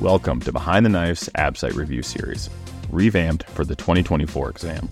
Welcome 0.00 0.40
to 0.40 0.52
Behind 0.52 0.86
the 0.86 0.88
Knife's 0.88 1.28
ABSITE 1.34 1.74
Review 1.74 2.02
Series, 2.02 2.48
revamped 2.88 3.46
for 3.50 3.66
the 3.66 3.76
2024 3.76 4.48
exam. 4.48 4.88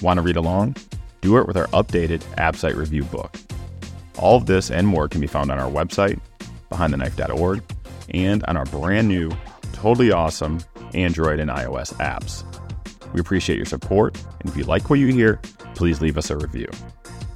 Want 0.00 0.18
to 0.18 0.22
read 0.22 0.36
along? 0.36 0.76
Do 1.22 1.38
it 1.38 1.48
with 1.48 1.56
our 1.56 1.66
updated 1.68 2.22
ABSITE 2.36 2.76
Review 2.76 3.02
book. 3.02 3.34
All 4.16 4.36
of 4.36 4.46
this 4.46 4.70
and 4.70 4.86
more 4.86 5.08
can 5.08 5.20
be 5.20 5.26
found 5.26 5.50
on 5.50 5.58
our 5.58 5.68
website, 5.68 6.20
behindtheknife.org, 6.70 7.64
and 8.10 8.44
on 8.44 8.56
our 8.56 8.64
brand 8.66 9.08
new, 9.08 9.28
totally 9.72 10.12
awesome 10.12 10.60
Android 10.94 11.40
and 11.40 11.50
iOS 11.50 11.92
apps. 11.94 12.44
We 13.12 13.20
appreciate 13.20 13.56
your 13.56 13.66
support, 13.66 14.16
and 14.38 14.48
if 14.48 14.56
you 14.56 14.62
like 14.62 14.88
what 14.88 15.00
you 15.00 15.08
hear, 15.08 15.40
please 15.74 16.00
leave 16.00 16.16
us 16.16 16.30
a 16.30 16.36
review. 16.36 16.68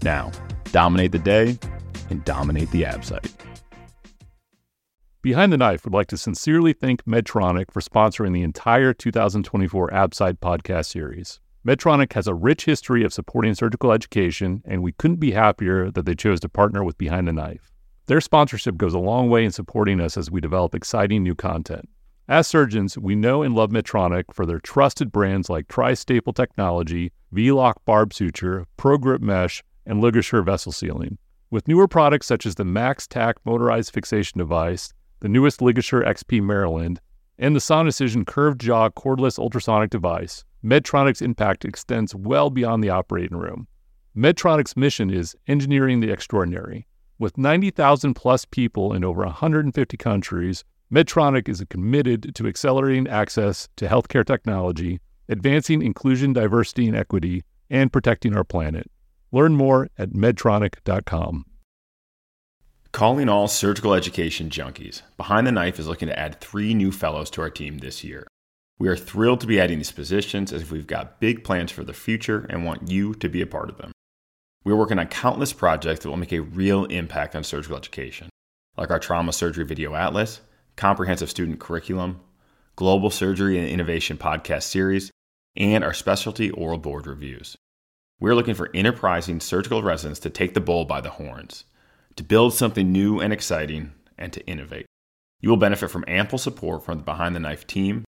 Now, 0.03 0.31
dominate 0.71 1.11
the 1.11 1.19
day 1.19 1.59
and 2.11 2.25
dominate 2.25 2.71
the 2.71 2.85
ABSITE. 2.85 3.29
Behind 5.23 5.53
the 5.53 5.57
Knife 5.57 5.85
would 5.85 5.95
like 5.95 6.09
to 6.09 6.17
sincerely 6.17 6.73
thank 6.73 7.05
Medtronic 7.05 7.71
for 7.71 7.81
sponsoring 7.81 8.35
the 8.35 8.43
entire 8.43 8.93
2024 8.93 9.91
ABSITE 9.93 10.41
podcast 10.41 10.87
series. 10.87 11.39
Medtronic 11.65 12.13
has 12.15 12.27
a 12.27 12.35
rich 12.35 12.65
history 12.65 13.05
of 13.05 13.13
supporting 13.13 13.55
surgical 13.55 13.93
education, 13.93 14.65
and 14.65 14.83
we 14.83 14.91
couldn't 14.91 15.21
be 15.21 15.31
happier 15.31 15.93
that 15.93 16.07
they 16.07 16.17
chose 16.17 16.41
to 16.41 16.49
partner 16.49 16.83
with 16.83 16.99
Behind 16.99 17.29
the 17.29 17.33
Knife. 17.33 17.71
Their 18.07 18.21
sponsorship 18.21 18.77
goes 18.77 18.95
a 18.95 18.99
long 18.99 19.31
way 19.31 19.45
in 19.45 19.53
supporting 19.53 20.01
us 20.01 20.17
as 20.17 20.29
we 20.29 20.41
develop 20.41 20.75
exciting 20.75 21.23
new 21.23 21.37
content. 21.37 21.89
As 22.27 22.49
surgeons, 22.49 22.99
we 22.99 23.15
know 23.15 23.45
and 23.45 23.55
love 23.55 23.71
Medtronic 23.71 24.25
for 24.35 24.45
their 24.45 24.59
trusted 24.59 25.13
brands 25.13 25.49
like 25.49 25.69
Tri-Staple 25.69 26.33
Technology, 26.33 27.13
V-Lock 27.31 27.85
Barb 27.85 28.13
Suture, 28.13 28.67
ProGrip 28.77 29.21
Mesh, 29.21 29.63
and 29.87 30.03
LigaSure 30.03 30.45
Vessel 30.45 30.73
Sealing. 30.73 31.19
With 31.49 31.69
newer 31.69 31.87
products 31.87 32.27
such 32.27 32.45
as 32.45 32.57
the 32.57 32.65
MaxTac 32.65 33.35
motorized 33.45 33.93
fixation 33.93 34.39
device, 34.39 34.93
the 35.23 35.29
newest 35.29 35.61
LigaSure 35.61 36.05
XP 36.05 36.43
Maryland, 36.43 37.01
and 37.39 37.55
the 37.55 37.61
Sonicision 37.61 38.27
curved 38.27 38.61
jaw 38.61 38.89
cordless 38.89 39.39
ultrasonic 39.39 39.89
device, 39.89 40.45
Medtronic's 40.65 41.23
impact 41.23 41.65
extends 41.65 42.13
well 42.13 42.51
beyond 42.51 42.83
the 42.83 42.91
operating 42.91 43.39
room. 43.39 43.69
Medtronic's 44.17 44.77
mission 44.77 45.11
is 45.11 45.37
engineering 45.47 46.01
the 46.01 46.11
extraordinary. 46.11 46.89
With 47.21 47.39
90,000 47.39 48.15
plus 48.15 48.45
people 48.45 48.93
in 48.93 49.05
over 49.05 49.25
150 49.25 49.97
countries, 49.97 50.65
Medtronic 50.93 51.49
is 51.49 51.65
committed 51.71 52.35
to 52.35 52.49
accelerating 52.49 53.07
access 53.07 53.69
to 53.77 53.87
healthcare 53.87 54.27
technology, 54.27 55.01
advancing 55.29 55.83
inclusion, 55.83 56.33
diversity, 56.33 56.89
and 56.89 56.97
equity, 56.97 57.45
and 57.71 57.93
protecting 57.93 58.37
our 58.37 58.45
planet. 58.45 58.91
Learn 59.31 59.55
more 59.55 59.89
at 59.97 60.11
medtronic.com. 60.11 61.45
Calling 62.93 63.31
all 63.31 63.49
surgical 63.49 63.95
education 63.95 64.51
junkies, 64.51 65.01
Behind 65.17 65.47
the 65.47 65.53
Knife 65.53 65.79
is 65.79 65.87
looking 65.89 66.09
to 66.09 66.19
add 66.19 66.43
three 66.43 66.75
new 66.75 66.93
fellows 66.93 67.31
to 67.31 67.41
our 67.41 67.49
team 67.49 67.79
this 67.79 68.05
year. 68.05 68.27
We 68.79 68.87
are 68.89 68.97
thrilled 68.97 69.41
to 69.41 69.47
be 69.47 69.59
adding 69.59 69.79
these 69.79 69.91
positions 69.91 70.53
as 70.53 70.71
we've 70.71 70.87
got 70.87 71.19
big 71.19 71.43
plans 71.43 71.73
for 71.73 71.85
the 71.85 71.95
future 71.95 72.47
and 72.51 72.67
want 72.67 72.91
you 72.91 73.15
to 73.15 73.31
be 73.31 73.41
a 73.41 73.47
part 73.47 73.71
of 73.71 73.79
them. 73.79 73.93
We 74.63 74.73
are 74.73 74.77
working 74.77 74.99
on 74.99 75.07
countless 75.07 75.55
projects 75.55 76.01
that 76.01 76.11
will 76.11 76.19
make 76.19 76.35
a 76.35 76.43
real 76.43 76.85
impact 76.85 77.35
on 77.35 77.45
surgical 77.45 77.79
education, 77.79 78.29
like 78.77 78.91
our 78.91 78.99
Trauma 78.99 79.33
Surgery 79.33 79.65
Video 79.65 79.95
Atlas, 79.95 80.43
Comprehensive 80.77 81.31
Student 81.31 81.61
Curriculum, 81.61 82.21
Global 82.77 83.09
Surgery 83.09 83.57
and 83.57 83.69
Innovation 83.69 84.19
podcast 84.19 84.65
series, 84.65 85.11
and 85.57 85.83
our 85.83 85.95
specialty 85.95 86.51
oral 86.51 86.79
board 86.79 87.07
reviews. 87.07 87.57
We're 88.21 88.35
looking 88.35 88.55
for 88.55 88.71
enterprising 88.75 89.41
surgical 89.41 89.83
residents 89.83 90.21
to 90.21 90.31
take 90.31 90.53
the 90.53 90.61
bull 90.61 90.85
by 90.85 91.01
the 91.01 91.11
horns 91.11 91.65
to 92.17 92.25
build 92.25 92.55
something 92.55 92.93
new 92.93 93.21
and 93.21 93.33
exciting, 93.33 93.93
and 94.19 94.33
to 94.33 94.47
innovate. 94.47 94.87
You 95.41 95.51
will 95.51 95.57
benefit 95.57 95.91
from 95.91 96.05
ample 96.07 96.39
support 96.39 96.85
from 96.85 96.99
the 96.99 97.05
Behind 97.05 97.35
the 97.35 97.41
Knife 97.41 97.67
team, 97.67 98.05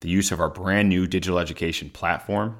the 0.00 0.08
use 0.08 0.32
of 0.32 0.40
our 0.40 0.48
brand 0.48 0.88
new 0.88 1.06
digital 1.06 1.38
education 1.38 1.90
platform, 1.90 2.58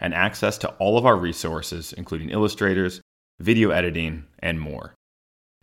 and 0.00 0.14
access 0.14 0.56
to 0.58 0.68
all 0.74 0.96
of 0.96 1.06
our 1.06 1.16
resources, 1.16 1.92
including 1.92 2.30
illustrators, 2.30 3.00
video 3.40 3.70
editing, 3.70 4.24
and 4.38 4.60
more. 4.60 4.94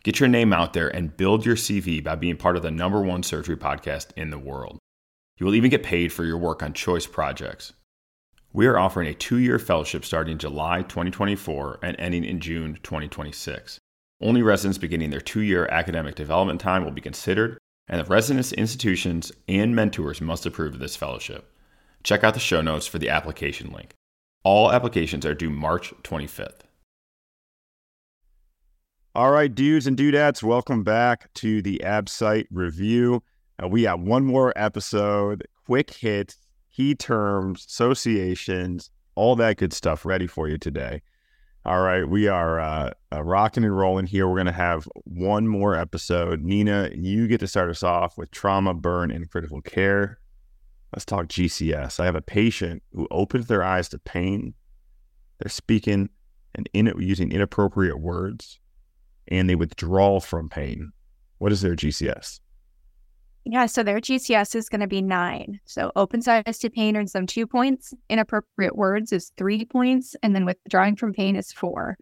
Get 0.04 0.20
your 0.20 0.28
name 0.28 0.52
out 0.52 0.74
there 0.74 0.88
and 0.88 1.16
build 1.16 1.46
your 1.46 1.56
CV 1.56 2.04
by 2.04 2.14
being 2.14 2.36
part 2.36 2.56
of 2.56 2.62
the 2.62 2.70
number 2.70 3.00
one 3.00 3.22
surgery 3.22 3.56
podcast 3.56 4.08
in 4.16 4.30
the 4.30 4.38
world. 4.38 4.78
You 5.38 5.46
will 5.46 5.54
even 5.54 5.70
get 5.70 5.82
paid 5.82 6.12
for 6.12 6.24
your 6.24 6.38
work 6.38 6.62
on 6.62 6.74
choice 6.74 7.06
projects. 7.06 7.72
We 8.52 8.66
are 8.66 8.78
offering 8.78 9.08
a 9.08 9.14
two 9.14 9.38
year 9.38 9.58
fellowship 9.58 10.04
starting 10.04 10.38
July 10.38 10.82
2024 10.82 11.80
and 11.82 11.96
ending 11.98 12.24
in 12.24 12.38
June 12.38 12.78
2026. 12.82 13.80
Only 14.20 14.42
residents 14.42 14.78
beginning 14.78 15.10
their 15.10 15.20
two 15.20 15.40
year 15.40 15.66
academic 15.70 16.14
development 16.14 16.60
time 16.60 16.84
will 16.84 16.92
be 16.92 17.00
considered, 17.00 17.58
and 17.88 18.00
the 18.00 18.10
residence 18.10 18.52
institutions 18.52 19.32
and 19.48 19.74
mentors 19.74 20.20
must 20.20 20.46
approve 20.46 20.74
of 20.74 20.80
this 20.80 20.96
fellowship. 20.96 21.50
Check 22.02 22.22
out 22.22 22.34
the 22.34 22.40
show 22.40 22.60
notes 22.60 22.86
for 22.86 22.98
the 22.98 23.08
application 23.08 23.72
link. 23.72 23.94
All 24.44 24.70
applications 24.70 25.24
are 25.26 25.34
due 25.34 25.50
March 25.50 25.92
25th. 26.02 26.60
All 29.14 29.30
right, 29.30 29.54
dudes 29.54 29.86
and 29.86 29.96
dudettes, 29.96 30.42
welcome 30.42 30.82
back 30.82 31.32
to 31.34 31.62
the 31.62 31.80
ABSITE 31.84 32.46
review. 32.50 33.22
Uh, 33.62 33.68
we 33.68 33.84
have 33.84 34.00
one 34.00 34.24
more 34.24 34.52
episode, 34.56 35.46
quick 35.66 35.92
hits, 35.94 36.36
key 36.72 36.94
terms, 36.94 37.64
associations, 37.64 38.90
all 39.14 39.36
that 39.36 39.56
good 39.56 39.72
stuff 39.72 40.04
ready 40.04 40.26
for 40.26 40.48
you 40.48 40.58
today. 40.58 41.00
All 41.66 41.80
right, 41.80 42.06
we 42.06 42.28
are 42.28 42.60
uh, 42.60 42.90
uh, 43.10 43.22
rocking 43.22 43.64
and 43.64 43.74
rolling 43.74 44.04
here. 44.04 44.28
We're 44.28 44.36
going 44.36 44.46
to 44.46 44.52
have 44.52 44.86
one 45.04 45.48
more 45.48 45.74
episode. 45.74 46.42
Nina, 46.42 46.90
you 46.94 47.26
get 47.26 47.40
to 47.40 47.46
start 47.46 47.70
us 47.70 47.82
off 47.82 48.18
with 48.18 48.30
trauma, 48.30 48.74
burn, 48.74 49.10
and 49.10 49.30
critical 49.30 49.62
care. 49.62 50.18
Let's 50.92 51.06
talk 51.06 51.26
GCS. 51.26 52.00
I 52.00 52.04
have 52.04 52.16
a 52.16 52.20
patient 52.20 52.82
who 52.92 53.08
opens 53.10 53.46
their 53.46 53.62
eyes 53.62 53.88
to 53.88 53.98
pain. 53.98 54.52
They're 55.38 55.48
speaking 55.48 56.10
and 56.54 56.68
in, 56.74 56.92
using 56.98 57.32
inappropriate 57.32 57.98
words, 57.98 58.60
and 59.28 59.48
they 59.48 59.54
withdraw 59.54 60.20
from 60.20 60.50
pain. 60.50 60.92
What 61.38 61.50
is 61.50 61.62
their 61.62 61.76
GCS? 61.76 62.40
Yeah, 63.46 63.66
so 63.66 63.82
their 63.82 64.00
GCS 64.00 64.54
is 64.54 64.68
going 64.70 64.80
to 64.80 64.86
be 64.86 65.02
nine. 65.02 65.60
So 65.66 65.92
open 65.96 66.22
size 66.22 66.58
to 66.60 66.70
pain 66.70 66.96
earns 66.96 67.12
them 67.12 67.26
two 67.26 67.46
points. 67.46 67.92
Inappropriate 68.08 68.74
words 68.74 69.12
is 69.12 69.32
three 69.36 69.66
points. 69.66 70.16
And 70.22 70.34
then 70.34 70.46
withdrawing 70.46 70.96
from 70.96 71.12
pain 71.12 71.36
is 71.36 71.52
four. 71.52 71.98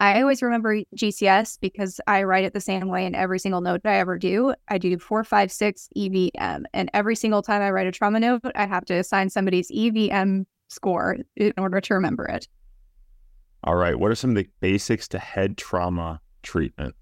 I 0.00 0.20
always 0.20 0.42
remember 0.42 0.80
GCS 0.94 1.58
because 1.60 2.00
I 2.06 2.24
write 2.24 2.44
it 2.44 2.52
the 2.52 2.60
same 2.60 2.88
way 2.88 3.06
in 3.06 3.14
every 3.14 3.38
single 3.38 3.62
note 3.62 3.82
that 3.84 3.94
I 3.94 3.98
ever 3.98 4.18
do. 4.18 4.54
I 4.68 4.76
do 4.76 4.98
four, 4.98 5.24
five, 5.24 5.50
six 5.50 5.88
EVM. 5.96 6.64
And 6.74 6.90
every 6.92 7.16
single 7.16 7.40
time 7.40 7.62
I 7.62 7.70
write 7.70 7.86
a 7.86 7.92
trauma 7.92 8.20
note, 8.20 8.42
I 8.54 8.66
have 8.66 8.84
to 8.86 8.94
assign 8.94 9.30
somebody's 9.30 9.70
EVM 9.74 10.42
score 10.68 11.16
in 11.36 11.54
order 11.56 11.80
to 11.80 11.94
remember 11.94 12.26
it. 12.26 12.46
All 13.62 13.76
right. 13.76 13.98
What 13.98 14.10
are 14.10 14.16
some 14.16 14.30
of 14.30 14.36
the 14.36 14.48
basics 14.60 15.08
to 15.08 15.18
head 15.18 15.56
trauma 15.56 16.20
treatment? 16.42 16.94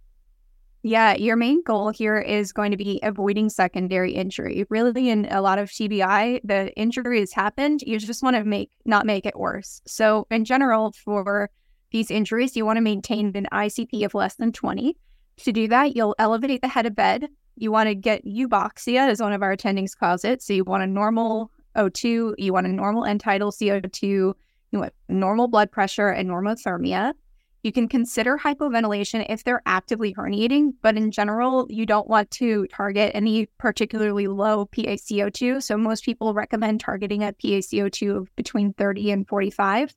Yeah, 0.84 1.14
your 1.14 1.36
main 1.36 1.62
goal 1.62 1.90
here 1.90 2.18
is 2.18 2.52
going 2.52 2.72
to 2.72 2.76
be 2.76 2.98
avoiding 3.04 3.50
secondary 3.50 4.12
injury. 4.12 4.66
Really, 4.68 5.10
in 5.10 5.26
a 5.30 5.40
lot 5.40 5.60
of 5.60 5.70
TBI, 5.70 6.40
the 6.42 6.74
injury 6.76 7.20
has 7.20 7.32
happened. 7.32 7.82
You 7.82 8.00
just 8.00 8.22
want 8.22 8.34
to 8.34 8.44
make 8.44 8.72
not 8.84 9.06
make 9.06 9.24
it 9.24 9.38
worse. 9.38 9.80
So, 9.86 10.26
in 10.32 10.44
general, 10.44 10.90
for 10.90 11.50
these 11.92 12.10
injuries, 12.10 12.56
you 12.56 12.66
want 12.66 12.78
to 12.78 12.80
maintain 12.80 13.30
an 13.36 13.46
ICP 13.52 14.04
of 14.04 14.14
less 14.14 14.34
than 14.34 14.50
20. 14.50 14.96
To 15.44 15.52
do 15.52 15.68
that, 15.68 15.94
you'll 15.94 16.16
elevate 16.18 16.62
the 16.62 16.68
head 16.68 16.86
of 16.86 16.96
bed. 16.96 17.28
You 17.54 17.70
want 17.70 17.88
to 17.88 17.94
get 17.94 18.24
euboxia, 18.24 19.08
as 19.08 19.20
one 19.20 19.32
of 19.32 19.42
our 19.42 19.56
attendings 19.56 19.96
calls 19.96 20.24
it. 20.24 20.42
So, 20.42 20.52
you 20.52 20.64
want 20.64 20.82
a 20.82 20.88
normal 20.88 21.52
O2, 21.76 22.34
you 22.38 22.52
want 22.52 22.66
a 22.66 22.72
normal 22.72 23.04
end 23.04 23.20
tidal 23.20 23.52
CO2, 23.52 24.02
you 24.02 24.34
want 24.72 24.92
normal 25.08 25.46
blood 25.46 25.70
pressure 25.70 26.08
and 26.08 26.28
normothermia. 26.28 27.12
You 27.62 27.70
can 27.70 27.88
consider 27.88 28.36
hypoventilation 28.36 29.24
if 29.28 29.44
they're 29.44 29.62
actively 29.66 30.12
herniating, 30.12 30.72
but 30.82 30.96
in 30.96 31.12
general, 31.12 31.66
you 31.70 31.86
don't 31.86 32.08
want 32.08 32.28
to 32.32 32.66
target 32.66 33.12
any 33.14 33.46
particularly 33.58 34.26
low 34.26 34.66
PaCO2. 34.66 35.62
So 35.62 35.76
most 35.76 36.04
people 36.04 36.34
recommend 36.34 36.80
targeting 36.80 37.22
a 37.22 37.32
PaCO2 37.32 38.16
of 38.16 38.34
between 38.34 38.72
30 38.72 39.12
and 39.12 39.28
45. 39.28 39.94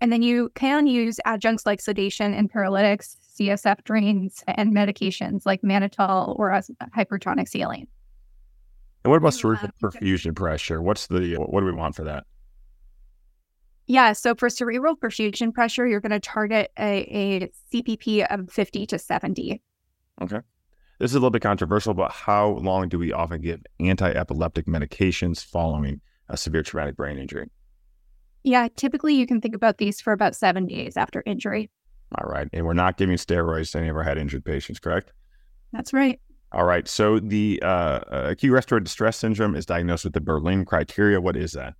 And 0.00 0.10
then 0.10 0.22
you 0.22 0.50
can 0.54 0.86
use 0.86 1.20
adjuncts 1.26 1.66
like 1.66 1.82
sedation 1.82 2.32
and 2.32 2.50
paralytics, 2.50 3.18
CSF 3.38 3.84
drains, 3.84 4.42
and 4.46 4.74
medications 4.74 5.44
like 5.44 5.60
mannitol 5.60 6.38
or 6.38 6.58
hypertonic 6.96 7.48
saline. 7.48 7.86
And 9.04 9.10
what 9.10 9.18
about 9.18 9.34
cerebral 9.34 9.70
uh, 9.82 9.88
perfusion 9.88 10.34
pressure? 10.34 10.80
What's 10.80 11.06
the 11.06 11.34
what 11.36 11.60
do 11.60 11.66
we 11.66 11.72
want 11.72 11.96
for 11.96 12.04
that? 12.04 12.24
Yeah. 13.88 14.12
So 14.12 14.34
for 14.34 14.50
cerebral 14.50 14.96
perfusion 14.96 15.52
pressure, 15.52 15.86
you're 15.86 16.00
going 16.00 16.12
to 16.12 16.20
target 16.20 16.70
a, 16.78 17.00
a 17.10 17.50
CPP 17.72 18.26
of 18.26 18.50
50 18.50 18.86
to 18.86 18.98
70. 18.98 19.62
Okay. 20.22 20.40
This 20.98 21.10
is 21.10 21.14
a 21.14 21.18
little 21.18 21.30
bit 21.30 21.42
controversial, 21.42 21.94
but 21.94 22.10
how 22.12 22.50
long 22.50 22.88
do 22.88 22.98
we 22.98 23.12
often 23.12 23.40
give 23.40 23.60
anti 23.80 24.10
epileptic 24.10 24.66
medications 24.66 25.42
following 25.42 26.00
a 26.28 26.36
severe 26.36 26.62
traumatic 26.62 26.96
brain 26.96 27.18
injury? 27.18 27.48
Yeah, 28.44 28.68
typically 28.76 29.14
you 29.14 29.26
can 29.26 29.40
think 29.40 29.54
about 29.54 29.78
these 29.78 30.00
for 30.00 30.12
about 30.12 30.36
seven 30.36 30.66
days 30.66 30.96
after 30.96 31.22
injury. 31.24 31.70
All 32.20 32.28
right. 32.28 32.48
And 32.52 32.66
we're 32.66 32.74
not 32.74 32.98
giving 32.98 33.16
steroids 33.16 33.72
to 33.72 33.78
any 33.78 33.88
of 33.88 33.96
our 33.96 34.02
head 34.02 34.18
injured 34.18 34.44
patients, 34.44 34.80
correct? 34.80 35.12
That's 35.72 35.92
right. 35.92 36.20
All 36.52 36.64
right. 36.64 36.86
So 36.86 37.20
the 37.20 37.62
uh, 37.62 38.00
acute 38.10 38.52
respiratory 38.52 38.82
distress 38.84 39.16
syndrome 39.16 39.54
is 39.54 39.66
diagnosed 39.66 40.04
with 40.04 40.14
the 40.14 40.20
Berlin 40.20 40.64
criteria. 40.64 41.20
What 41.20 41.36
is 41.36 41.52
that? 41.52 41.74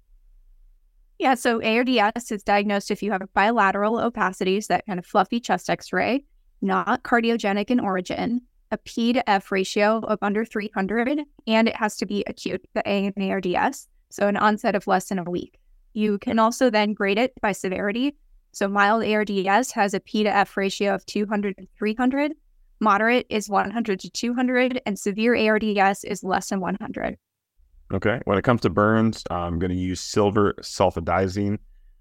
Yeah, 1.18 1.34
so 1.34 1.60
ARDS 1.60 2.30
is 2.30 2.44
diagnosed 2.44 2.92
if 2.92 3.02
you 3.02 3.10
have 3.10 3.22
bilateral 3.34 3.96
opacities, 3.96 4.68
that 4.68 4.86
kind 4.86 5.00
of 5.00 5.06
fluffy 5.06 5.40
chest 5.40 5.68
x 5.68 5.92
ray, 5.92 6.24
not 6.62 7.02
cardiogenic 7.02 7.70
in 7.70 7.80
origin, 7.80 8.42
a 8.70 8.78
P 8.78 9.12
to 9.12 9.28
F 9.28 9.50
ratio 9.50 9.98
of 10.04 10.18
under 10.22 10.44
300, 10.44 11.22
and 11.48 11.68
it 11.68 11.74
has 11.74 11.96
to 11.96 12.06
be 12.06 12.22
acute, 12.28 12.64
the 12.74 12.88
A 12.88 13.06
in 13.06 13.30
ARDS, 13.30 13.88
so 14.10 14.28
an 14.28 14.36
onset 14.36 14.76
of 14.76 14.86
less 14.86 15.08
than 15.08 15.18
a 15.18 15.24
week. 15.24 15.58
You 15.92 16.18
can 16.18 16.38
also 16.38 16.70
then 16.70 16.92
grade 16.92 17.18
it 17.18 17.32
by 17.40 17.50
severity. 17.50 18.14
So 18.52 18.68
mild 18.68 19.04
ARDS 19.04 19.72
has 19.72 19.94
a 19.94 20.00
P 20.00 20.22
to 20.22 20.34
F 20.34 20.56
ratio 20.56 20.94
of 20.94 21.04
200 21.06 21.56
to 21.56 21.66
300, 21.78 22.32
moderate 22.80 23.26
is 23.28 23.48
100 23.48 23.98
to 24.00 24.10
200, 24.10 24.82
and 24.86 24.96
severe 24.96 25.34
ARDS 25.34 26.04
is 26.04 26.22
less 26.22 26.50
than 26.50 26.60
100. 26.60 27.16
Okay. 27.92 28.20
When 28.24 28.36
it 28.36 28.42
comes 28.42 28.60
to 28.62 28.70
burns, 28.70 29.24
I'm 29.30 29.58
going 29.58 29.70
to 29.70 29.76
use 29.76 30.00
silver 30.00 30.54
sulfadiazine. 30.60 31.58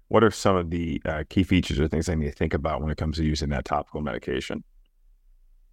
What 0.08 0.24
are 0.24 0.30
some 0.30 0.56
of 0.56 0.70
the 0.70 1.00
uh, 1.04 1.24
key 1.28 1.42
features 1.42 1.78
or 1.80 1.88
things 1.88 2.08
I 2.08 2.14
need 2.14 2.26
to 2.26 2.32
think 2.32 2.54
about 2.54 2.80
when 2.82 2.90
it 2.90 2.96
comes 2.96 3.16
to 3.16 3.24
using 3.24 3.48
that 3.50 3.64
topical 3.64 4.00
medication? 4.00 4.64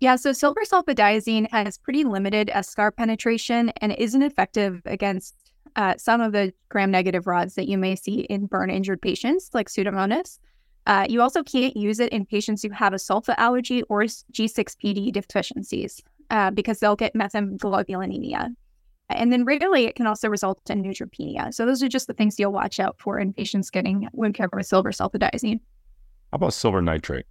Yeah, 0.02 0.18
so 0.18 0.34
silver 0.34 0.62
sulfadiazine 0.70 1.50
has 1.52 1.78
pretty 1.78 2.04
limited 2.04 2.50
eschar 2.54 2.96
penetration 2.96 3.70
and 3.82 3.94
isn't 3.94 4.22
effective 4.22 4.82
against 4.86 5.36
uh, 5.76 5.96
some 5.98 6.22
of 6.22 6.32
the 6.32 6.54
gram 6.70 6.92
negative 6.92 7.28
rods 7.28 7.56
that 7.56 7.68
you 7.68 7.78
may 7.78 7.96
see 7.96 8.22
in 8.22 8.46
burn 8.46 8.70
injured 8.70 9.02
patients, 9.02 9.50
like 9.54 9.70
Pseudomonas. 9.70 10.40
Uh, 10.86 11.06
you 11.10 11.22
also 11.22 11.44
can't 11.44 11.76
use 11.76 12.00
it 12.00 12.10
in 12.10 12.26
patients 12.26 12.62
who 12.62 12.70
have 12.70 12.94
a 12.94 12.98
sulfa 12.98 13.34
allergy 13.38 13.82
or 13.84 14.04
G6PD 14.04 15.12
deficiencies 15.12 16.02
uh, 16.30 16.52
because 16.52 16.80
they'll 16.80 16.96
get 16.96 17.14
methemoglobinemia. 17.16 18.54
And 19.10 19.32
then 19.32 19.46
rarely 19.46 19.86
it 19.86 19.96
can 19.96 20.08
also 20.08 20.30
result 20.30 20.60
in 20.70 20.84
neutropenia. 20.84 21.54
So 21.54 21.66
those 21.66 21.84
are 21.84 21.88
just 21.88 22.08
the 22.08 22.14
things 22.14 22.40
you'll 22.40 22.52
watch 22.52 22.80
out 22.80 23.00
for 23.00 23.20
in 23.20 23.34
patients 23.34 23.70
getting 23.70 24.08
wound 24.14 24.34
care 24.34 24.50
with 24.52 24.66
silver 24.66 24.92
sulfadiazine. 24.92 25.60
How 26.32 26.38
about 26.38 26.54
silver 26.54 26.82
nitrate? 26.82 27.26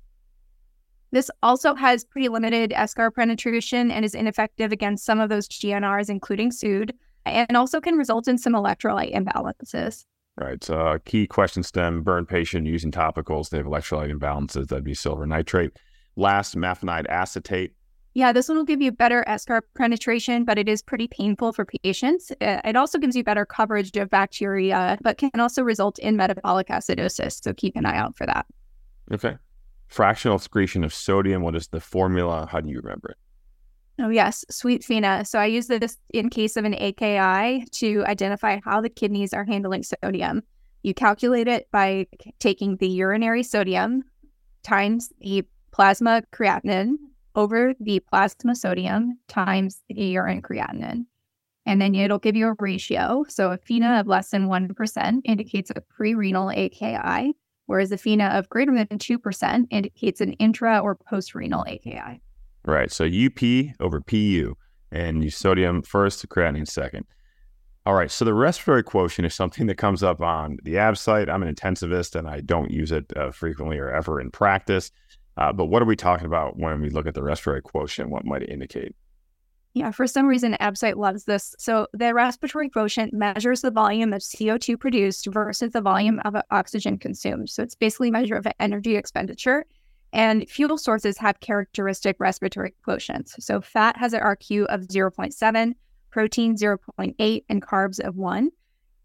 This 1.10 1.30
also 1.42 1.74
has 1.74 2.04
pretty 2.04 2.28
limited 2.28 2.70
eschar 2.70 3.14
penetration 3.14 3.90
and 3.90 4.04
is 4.04 4.14
ineffective 4.14 4.72
against 4.72 5.04
some 5.04 5.20
of 5.20 5.28
those 5.28 5.48
GNRs, 5.48 6.10
including 6.10 6.50
pseudo, 6.50 6.92
and 7.24 7.56
also 7.56 7.80
can 7.80 7.94
result 7.94 8.26
in 8.26 8.36
some 8.36 8.52
electrolyte 8.52 9.14
imbalances. 9.14 10.04
Right. 10.36 10.62
So, 10.62 10.76
uh, 10.76 10.98
key 11.04 11.28
question 11.28 11.62
stem 11.62 12.02
burn 12.02 12.26
patient 12.26 12.66
using 12.66 12.90
topicals, 12.90 13.50
they 13.50 13.58
have 13.58 13.66
electrolyte 13.66 14.12
imbalances. 14.12 14.66
That'd 14.66 14.84
be 14.84 14.94
silver 14.94 15.24
nitrate. 15.26 15.78
Last, 16.16 16.56
mafenide 16.56 17.06
acetate. 17.06 17.74
Yeah, 18.16 18.32
this 18.32 18.48
one 18.48 18.56
will 18.56 18.64
give 18.64 18.80
you 18.80 18.92
better 18.92 19.24
eschar 19.26 19.60
penetration, 19.76 20.44
but 20.44 20.56
it 20.56 20.68
is 20.68 20.80
pretty 20.82 21.08
painful 21.08 21.52
for 21.52 21.64
patients. 21.64 22.30
It 22.40 22.76
also 22.76 22.96
gives 22.98 23.16
you 23.16 23.24
better 23.24 23.44
coverage 23.44 23.96
of 23.96 24.08
bacteria, 24.08 24.96
but 25.02 25.18
can 25.18 25.40
also 25.40 25.64
result 25.64 25.98
in 25.98 26.16
metabolic 26.16 26.68
acidosis. 26.68 27.42
So 27.42 27.52
keep 27.52 27.74
an 27.74 27.84
eye 27.84 27.96
out 27.96 28.16
for 28.16 28.24
that. 28.26 28.46
Okay. 29.12 29.36
Fractional 29.88 30.36
excretion 30.36 30.84
of 30.84 30.94
sodium. 30.94 31.42
What 31.42 31.56
is 31.56 31.66
the 31.66 31.80
formula? 31.80 32.48
How 32.50 32.60
do 32.60 32.70
you 32.70 32.80
remember 32.80 33.10
it? 33.10 33.16
Oh, 34.00 34.08
yes, 34.08 34.44
sweet 34.48 34.82
FeNA. 34.82 35.26
So 35.26 35.38
I 35.38 35.46
use 35.46 35.66
this 35.66 35.98
in 36.12 36.30
case 36.30 36.56
of 36.56 36.64
an 36.64 36.74
AKI 36.74 37.66
to 37.72 38.04
identify 38.06 38.60
how 38.64 38.80
the 38.80 38.88
kidneys 38.88 39.32
are 39.32 39.44
handling 39.44 39.82
sodium. 39.82 40.42
You 40.82 40.94
calculate 40.94 41.48
it 41.48 41.68
by 41.70 42.06
taking 42.38 42.76
the 42.76 42.88
urinary 42.88 43.42
sodium 43.42 44.04
times 44.62 45.12
the 45.20 45.44
plasma 45.72 46.22
creatinine 46.32 46.94
over 47.34 47.74
the 47.80 48.00
plasma 48.00 48.54
sodium 48.54 49.18
times 49.28 49.82
the 49.88 50.04
urine 50.04 50.42
creatinine. 50.42 51.06
And 51.66 51.80
then 51.80 51.94
it'll 51.94 52.18
give 52.18 52.36
you 52.36 52.48
a 52.48 52.54
ratio. 52.58 53.24
So 53.28 53.52
a 53.52 53.58
FeNA 53.58 54.00
of 54.00 54.06
less 54.06 54.30
than 54.30 54.48
1% 54.48 55.20
indicates 55.24 55.70
a 55.74 55.80
pre-renal 55.80 56.50
AKI, 56.50 57.34
whereas 57.66 57.90
a 57.90 57.96
FeNA 57.96 58.38
of 58.38 58.48
greater 58.48 58.72
than 58.74 58.98
2% 58.98 59.66
indicates 59.70 60.20
an 60.20 60.34
intra 60.34 60.78
or 60.78 60.94
post-renal 60.94 61.64
AKI. 61.66 62.20
Right. 62.66 62.92
So 62.92 63.04
UP 63.04 63.42
over 63.80 64.00
PU 64.00 64.54
and 64.92 65.24
you 65.24 65.30
sodium 65.30 65.82
first, 65.82 66.26
creatinine 66.28 66.68
second. 66.68 67.06
All 67.86 67.94
right. 67.94 68.10
So 68.10 68.24
the 68.24 68.32
respiratory 68.32 68.82
quotient 68.82 69.26
is 69.26 69.34
something 69.34 69.66
that 69.66 69.76
comes 69.76 70.02
up 70.02 70.22
on 70.22 70.58
the 70.62 70.74
ABSITE. 70.76 71.28
I'm 71.28 71.42
an 71.42 71.54
intensivist 71.54 72.14
and 72.14 72.26
I 72.26 72.40
don't 72.40 72.70
use 72.70 72.92
it 72.92 73.04
uh, 73.16 73.30
frequently 73.30 73.78
or 73.78 73.90
ever 73.90 74.20
in 74.20 74.30
practice. 74.30 74.90
Uh, 75.36 75.52
but 75.52 75.66
what 75.66 75.82
are 75.82 75.86
we 75.86 75.96
talking 75.96 76.26
about 76.26 76.58
when 76.58 76.80
we 76.80 76.90
look 76.90 77.06
at 77.06 77.14
the 77.14 77.22
respiratory 77.22 77.62
quotient? 77.62 78.10
What 78.10 78.24
might 78.24 78.42
it 78.42 78.50
indicate? 78.50 78.94
Yeah, 79.74 79.90
for 79.90 80.06
some 80.06 80.26
reason, 80.26 80.56
ABSITE 80.60 80.96
loves 80.96 81.24
this. 81.24 81.56
So 81.58 81.88
the 81.92 82.14
respiratory 82.14 82.70
quotient 82.70 83.12
measures 83.12 83.60
the 83.60 83.72
volume 83.72 84.12
of 84.12 84.22
CO2 84.22 84.78
produced 84.78 85.26
versus 85.26 85.72
the 85.72 85.80
volume 85.80 86.20
of 86.24 86.36
oxygen 86.52 86.96
consumed. 86.96 87.50
So 87.50 87.64
it's 87.64 87.74
basically 87.74 88.08
a 88.08 88.12
measure 88.12 88.36
of 88.36 88.46
energy 88.60 88.94
expenditure. 88.94 89.66
And 90.12 90.48
fuel 90.48 90.78
sources 90.78 91.18
have 91.18 91.40
characteristic 91.40 92.16
respiratory 92.20 92.72
quotients. 92.86 93.30
So 93.40 93.60
fat 93.60 93.96
has 93.96 94.12
an 94.12 94.20
RQ 94.20 94.66
of 94.66 94.82
0.7, 94.82 95.72
protein 96.12 96.54
0.8, 96.54 97.44
and 97.48 97.60
carbs 97.60 97.98
of 97.98 98.14
1. 98.14 98.50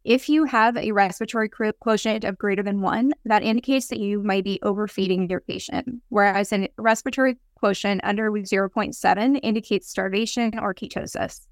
If 0.10 0.28
you 0.28 0.46
have 0.46 0.76
a 0.76 0.92
respiratory 0.92 1.50
quotient 1.50 2.24
of 2.24 2.36
greater 2.36 2.64
than 2.64 2.82
one, 2.82 3.12
that 3.26 3.44
indicates 3.44 3.90
that 3.90 4.00
you 4.00 4.24
might 4.24 4.44
be 4.44 4.60
overfeeding 4.64 5.30
your 5.30 5.42
patient. 5.42 6.02
Whereas 6.10 6.52
a 6.52 6.68
respiratory 6.80 7.38
quotient 7.54 8.02
under 8.04 8.32
0.7 8.32 9.40
indicates 9.44 9.88
starvation 9.88 10.58
or 10.58 10.74
ketosis. 10.74 11.46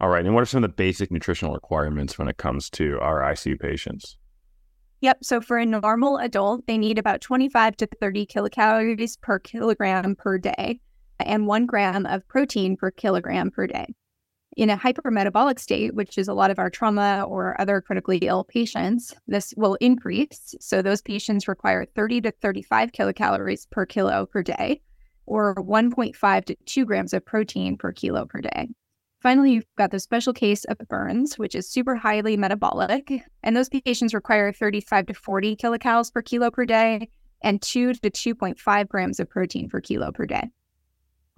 All 0.00 0.08
right. 0.08 0.26
And 0.26 0.34
what 0.34 0.42
are 0.42 0.46
some 0.46 0.64
of 0.64 0.68
the 0.68 0.74
basic 0.74 1.12
nutritional 1.12 1.54
requirements 1.54 2.18
when 2.18 2.26
it 2.26 2.36
comes 2.36 2.68
to 2.70 2.98
our 3.00 3.20
ICU 3.20 3.60
patients? 3.60 4.16
Yep. 5.02 5.18
So 5.22 5.40
for 5.40 5.58
a 5.58 5.64
normal 5.64 6.18
adult, 6.18 6.66
they 6.66 6.78
need 6.78 6.98
about 6.98 7.20
25 7.20 7.76
to 7.76 7.86
30 8.00 8.26
kilocalories 8.26 9.20
per 9.20 9.38
kilogram 9.38 10.16
per 10.16 10.36
day 10.36 10.80
and 11.20 11.46
one 11.46 11.64
gram 11.64 12.06
of 12.06 12.26
protein 12.26 12.76
per 12.76 12.90
kilogram 12.90 13.52
per 13.52 13.68
day 13.68 13.86
in 14.56 14.70
a 14.70 14.76
hypermetabolic 14.76 15.58
state, 15.58 15.94
which 15.94 16.18
is 16.18 16.28
a 16.28 16.34
lot 16.34 16.50
of 16.50 16.58
our 16.58 16.70
trauma 16.70 17.24
or 17.28 17.60
other 17.60 17.80
critically 17.80 18.18
ill 18.18 18.44
patients, 18.44 19.14
this 19.26 19.54
will 19.56 19.76
increase. 19.76 20.54
So 20.60 20.82
those 20.82 21.02
patients 21.02 21.48
require 21.48 21.84
30 21.84 22.22
to 22.22 22.30
35 22.42 22.92
kilocalories 22.92 23.70
per 23.70 23.86
kilo 23.86 24.26
per 24.26 24.42
day, 24.42 24.82
or 25.26 25.54
1.5 25.54 26.44
to 26.46 26.56
2 26.66 26.84
grams 26.84 27.12
of 27.12 27.24
protein 27.24 27.76
per 27.76 27.92
kilo 27.92 28.26
per 28.26 28.40
day. 28.40 28.68
Finally, 29.22 29.52
you've 29.52 29.66
got 29.76 29.90
the 29.90 30.00
special 30.00 30.32
case 30.32 30.64
of 30.64 30.78
burns, 30.88 31.38
which 31.38 31.54
is 31.54 31.68
super 31.68 31.94
highly 31.94 32.36
metabolic. 32.36 33.12
And 33.42 33.54
those 33.54 33.68
patients 33.68 34.14
require 34.14 34.50
35 34.50 35.06
to 35.06 35.14
40 35.14 35.56
kilocalories 35.56 36.12
per 36.12 36.22
kilo 36.22 36.50
per 36.50 36.64
day 36.64 37.10
and 37.42 37.60
2 37.60 37.94
to 37.94 38.10
2.5 38.10 38.88
grams 38.88 39.20
of 39.20 39.28
protein 39.28 39.68
per 39.68 39.80
kilo 39.80 40.10
per 40.10 40.26
day. 40.26 40.50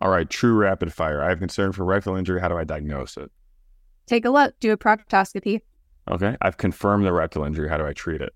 All 0.03 0.11
right, 0.11 0.29
true 0.29 0.55
rapid 0.55 0.93
fire. 0.93 1.23
I 1.23 1.29
have 1.29 1.39
concern 1.39 1.71
for 1.71 1.85
rectal 1.85 2.17
injury. 2.17 2.41
How 2.41 2.49
do 2.49 2.59
I 2.59 2.65
diagnose 2.65 3.17
it? 3.17 3.31
Take 4.09 4.25
a 4.25 4.31
look. 4.31 4.59
Do 4.59 4.73
a 4.73 4.77
proctoscopy. 4.77 5.61
Okay. 6.11 6.37
I've 6.43 6.57
confirmed 6.57 7.07
the 7.07 7.13
rectal 7.13 7.45
injury. 7.45 7.69
How 7.69 7.77
do 7.77 7.87
I 7.87 7.93
treat 7.93 8.21
it? 8.21 8.35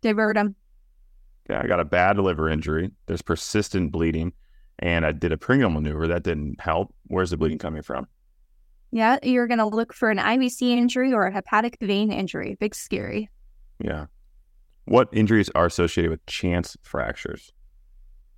Divert 0.00 0.34
them. 0.34 0.56
Yeah, 1.50 1.60
I 1.62 1.66
got 1.66 1.78
a 1.78 1.84
bad 1.84 2.18
liver 2.18 2.48
injury. 2.48 2.90
There's 3.04 3.20
persistent 3.20 3.92
bleeding, 3.92 4.32
and 4.78 5.04
I 5.04 5.12
did 5.12 5.30
a 5.30 5.36
Pringle 5.36 5.68
maneuver. 5.68 6.08
That 6.08 6.22
didn't 6.22 6.58
help. 6.58 6.94
Where's 7.08 7.28
the 7.28 7.36
bleeding 7.36 7.58
coming 7.58 7.82
from? 7.82 8.06
Yeah, 8.90 9.18
you're 9.22 9.46
going 9.46 9.58
to 9.58 9.66
look 9.66 9.92
for 9.92 10.10
an 10.10 10.16
IVC 10.16 10.62
injury 10.70 11.12
or 11.12 11.26
a 11.26 11.32
hepatic 11.34 11.76
vein 11.82 12.12
injury. 12.12 12.56
Big 12.58 12.74
scary. 12.74 13.28
Yeah. 13.78 14.06
What 14.86 15.10
injuries 15.12 15.50
are 15.54 15.66
associated 15.66 16.10
with 16.10 16.24
Chance 16.24 16.78
fractures? 16.82 17.52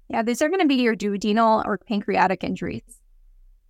Yeah, 0.08 0.22
these 0.22 0.40
are 0.42 0.48
going 0.48 0.60
to 0.60 0.66
be 0.66 0.76
your 0.76 0.96
duodenal 0.96 1.64
or 1.64 1.78
pancreatic 1.78 2.44
injuries. 2.44 3.00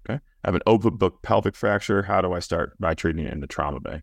Okay. 0.09 0.21
I 0.45 0.49
have 0.49 0.55
an 0.55 0.62
open 0.66 0.97
book 0.97 1.23
pelvic 1.23 1.57
fracture. 1.57 2.02
How 2.02 2.21
do 2.21 2.33
I 2.33 2.40
start 2.40 2.78
by 2.78 2.95
treating 2.95 3.26
it 3.26 3.33
in 3.33 3.40
the 3.40 3.47
trauma 3.47 3.81
bay? 3.81 4.02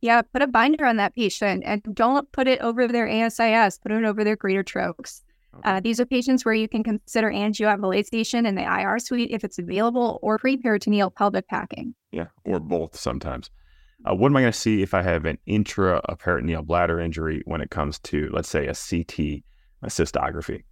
Yeah, 0.00 0.22
put 0.22 0.42
a 0.42 0.46
binder 0.46 0.86
on 0.86 0.96
that 0.96 1.14
patient 1.14 1.62
and 1.66 1.82
don't 1.92 2.30
put 2.32 2.46
it 2.46 2.60
over 2.60 2.86
their 2.86 3.08
ASIS, 3.08 3.78
put 3.78 3.92
it 3.92 4.04
over 4.04 4.24
their 4.24 4.36
greater 4.36 4.62
troches. 4.62 5.22
Okay. 5.54 5.68
Uh, 5.68 5.80
these 5.80 5.98
are 5.98 6.06
patients 6.06 6.44
where 6.44 6.54
you 6.54 6.68
can 6.68 6.84
consider 6.84 7.30
angioembolization 7.30 8.46
in 8.46 8.54
the 8.54 8.62
IR 8.62 8.98
suite 8.98 9.30
if 9.30 9.44
it's 9.44 9.58
available 9.58 10.18
or 10.22 10.38
pre-peritoneal 10.38 11.10
pelvic 11.10 11.48
packing. 11.48 11.94
Yeah, 12.12 12.26
or 12.44 12.60
both 12.60 12.96
sometimes. 12.96 13.50
Uh, 14.04 14.14
what 14.14 14.28
am 14.28 14.36
I 14.36 14.42
going 14.42 14.52
to 14.52 14.58
see 14.58 14.82
if 14.82 14.94
I 14.94 15.02
have 15.02 15.24
an 15.24 15.38
intraperitoneal 15.48 16.64
bladder 16.64 17.00
injury 17.00 17.42
when 17.46 17.60
it 17.60 17.70
comes 17.70 17.98
to, 18.00 18.28
let's 18.32 18.48
say, 18.48 18.66
a 18.66 18.74
CT 18.74 19.42
a 19.82 19.90
cystography? 19.90 20.64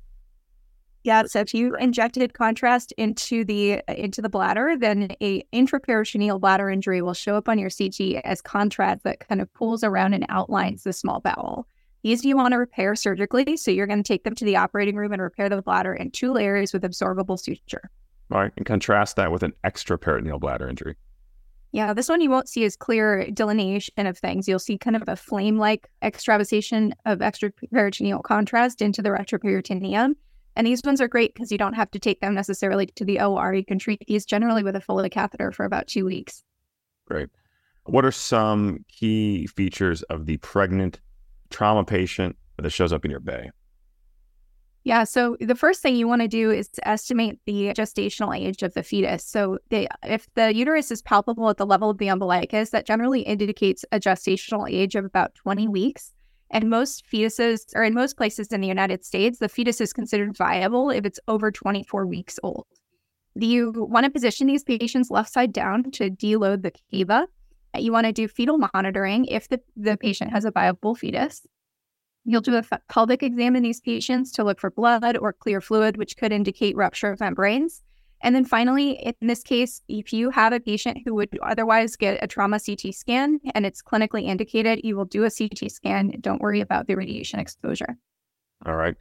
Yeah. 1.07 1.23
So 1.27 1.39
if 1.39 1.55
you 1.55 1.77
injected 1.77 2.35
contrast 2.35 2.93
into 2.99 3.45
the 3.45 3.81
into 3.87 4.21
the 4.21 4.29
bladder, 4.29 4.75
then 4.77 5.13
a 5.23 5.45
intraperitoneal 5.53 6.41
bladder 6.41 6.69
injury 6.69 7.01
will 7.01 7.15
show 7.15 7.37
up 7.37 7.49
on 7.49 7.61
your 7.61 7.71
CT 7.71 8.25
as 8.25 8.43
contrast 8.43 9.05
that 9.05 9.21
kind 9.21 9.41
of 9.41 9.53
pulls 9.55 9.85
around 9.85 10.15
and 10.15 10.27
outlines 10.31 10.83
the 10.83 10.93
small 10.93 11.21
bowel. 11.21 11.69
These 12.03 12.25
you 12.25 12.37
want 12.37 12.55
to 12.55 12.59
repair 12.59 12.97
surgically, 12.97 13.57
so 13.57 13.71
you're 13.71 13.87
going 13.87 14.03
to 14.03 14.07
take 14.07 14.25
them 14.25 14.35
to 14.35 14.45
the 14.45 14.57
operating 14.57 14.97
room 14.97 15.13
and 15.13 15.23
repair 15.23 15.49
the 15.49 15.63
bladder 15.63 15.95
in 15.95 16.11
two 16.11 16.33
layers 16.33 16.73
with 16.73 16.83
absorbable 16.83 17.39
suture. 17.39 17.89
All 18.33 18.41
right. 18.41 18.53
And 18.57 18.67
contrast 18.67 19.15
that 19.15 19.31
with 19.31 19.45
an 19.45 19.53
extraperitoneal 19.65 20.41
bladder 20.41 20.69
injury. 20.69 20.97
Yeah, 21.71 21.93
this 21.93 22.09
one 22.09 22.21
you 22.21 22.31
won't 22.31 22.49
see 22.49 22.65
as 22.65 22.75
clear 22.75 23.31
delineation 23.31 24.09
of 24.09 24.19
things. 24.19 24.49
You'll 24.49 24.59
see 24.59 24.77
kind 24.77 24.97
of 24.97 25.05
a 25.07 25.15
flame 25.15 25.57
like 25.57 25.87
extravasation 26.03 26.95
of 27.05 27.21
extraperitoneal 27.21 28.25
contrast 28.25 28.83
into 28.83 29.03
the 29.03 29.11
retroperitoneum. 29.11 30.17
And 30.57 30.67
these 30.67 30.83
ones 30.83 31.01
are 31.01 31.09
great 31.09 31.35
because 31.35 31.53
you 31.53 31.59
don't 31.59 31.75
have 31.75 31.91
to 31.91 31.99
take 31.99 32.21
them 32.21 32.35
necessarily 32.35 32.87
to 32.87 33.05
the 33.05 33.21
OR. 33.21 33.55
You 33.55 33.65
can 33.65 33.79
treat 33.79 34.03
these 34.09 34.25
generally 34.25 34.63
with 34.63 34.75
a 34.75 34.81
Foley 34.81 35.11
catheter 35.11 35.53
for 35.53 35.65
about 35.65 35.87
two 35.87 36.07
weeks. 36.07 36.43
Great. 37.07 37.29
What 37.85 38.05
are 38.05 38.11
some 38.11 38.85
key 38.89 39.47
features 39.47 40.03
of 40.05 40.27
the 40.27 40.39
pregnant 40.39 41.01
trauma 41.51 41.85
patient 41.85 42.37
that 42.57 42.71
shows 42.71 42.93
up 42.93 43.05
in 43.05 43.11
your 43.11 43.21
bay? 43.21 43.51
Yeah, 44.83 45.03
so 45.03 45.37
the 45.41 45.57
first 45.57 45.83
thing 45.83 45.97
you 45.97 46.07
want 46.07 46.23
to 46.23 46.29
do 46.29 46.53
is 46.53 46.69
to 46.69 46.89
estimate 46.89 47.41
the 47.45 47.73
gestational 47.75 48.39
age 48.39 48.63
of 48.63 48.73
the 48.75 48.85
fetus. 48.85 49.25
So 49.25 49.59
they, 49.69 49.89
if 50.05 50.33
the 50.35 50.55
uterus 50.55 50.93
is 50.93 51.03
palpable 51.03 51.51
at 51.51 51.57
the 51.57 51.67
level 51.67 51.91
of 51.91 51.99
the 51.99 52.09
umbilicus, 52.09 52.71
that 52.71 52.87
generally 52.87 53.23
indicates 53.23 53.85
a 53.91 53.99
gestational 53.99 54.71
age 54.71 54.95
of 54.95 55.05
about 55.05 55.35
20 55.35 55.67
weeks. 55.67 56.13
And 56.51 56.71
most 56.71 57.05
fetuses, 57.11 57.75
or 57.75 57.83
in 57.83 57.95
most 57.95 58.17
places 58.17 58.49
in 58.49 58.61
the 58.61 58.69
United 58.69 59.05
States, 59.05 59.39
the 59.39 59.49
fetus 59.49 59.81
is 59.81 59.93
considered 59.93 60.37
viable 60.37 60.91
if 60.91 61.05
it's 61.05 61.21
over 61.27 61.51
24 61.51 62.07
weeks 62.07 62.39
old. 62.43 62.67
You 63.35 63.73
want 63.77 64.05
to 64.05 64.11
position 64.11 64.47
these 64.47 64.65
patients 64.65 65.11
left 65.11 65.33
side 65.33 65.53
down 65.53 65.91
to 65.93 66.11
deload 66.11 66.63
the 66.63 66.73
cava. 66.91 67.27
You 67.77 67.93
want 67.93 68.07
to 68.07 68.13
do 68.13 68.29
fetal 68.29 68.59
monitoring 68.73 69.27
if 69.27 69.49
the, 69.49 69.61
the 69.77 69.97
patient 69.97 70.31
has 70.31 70.45
a 70.45 70.51
viable 70.51 70.95
fetus. 70.95 71.47
You'll 72.25 72.41
do 72.41 72.57
a 72.57 72.63
pelvic 72.89 73.23
exam 73.23 73.55
in 73.55 73.63
these 73.63 73.81
patients 73.81 74.33
to 74.33 74.45
look 74.45 74.59
for 74.59 74.71
blood 74.71 75.17
or 75.17 75.33
clear 75.33 75.61
fluid, 75.61 75.97
which 75.97 76.17
could 76.17 76.33
indicate 76.33 76.77
rupture 76.77 77.11
of 77.11 77.21
membranes. 77.21 77.83
And 78.23 78.35
then 78.35 78.45
finally, 78.45 79.15
in 79.21 79.27
this 79.29 79.43
case, 79.43 79.83
if 79.89 80.13
you 80.13 80.31
have 80.31 80.53
a 80.53 80.61
patient 80.61 80.99
who 81.05 81.15
would 81.15 81.29
otherwise 81.43 81.97
get 81.97 82.23
a 82.23 82.27
trauma 82.27 82.59
CT 82.59 82.95
scan 82.95 83.39
and 83.55 83.67
it's 83.67 83.83
clinically 83.83 84.25
indicated, 84.25 84.81
you 84.83 84.97
will 84.97 85.05
do 85.05 85.25
a 85.25 85.31
CT 85.31 85.71
scan. 85.71 86.13
Don't 86.21 86.41
worry 86.41 86.61
about 86.61 86.87
the 86.87 86.95
radiation 86.95 87.39
exposure. 87.39 87.97
All 88.65 88.77
right. 88.77 88.97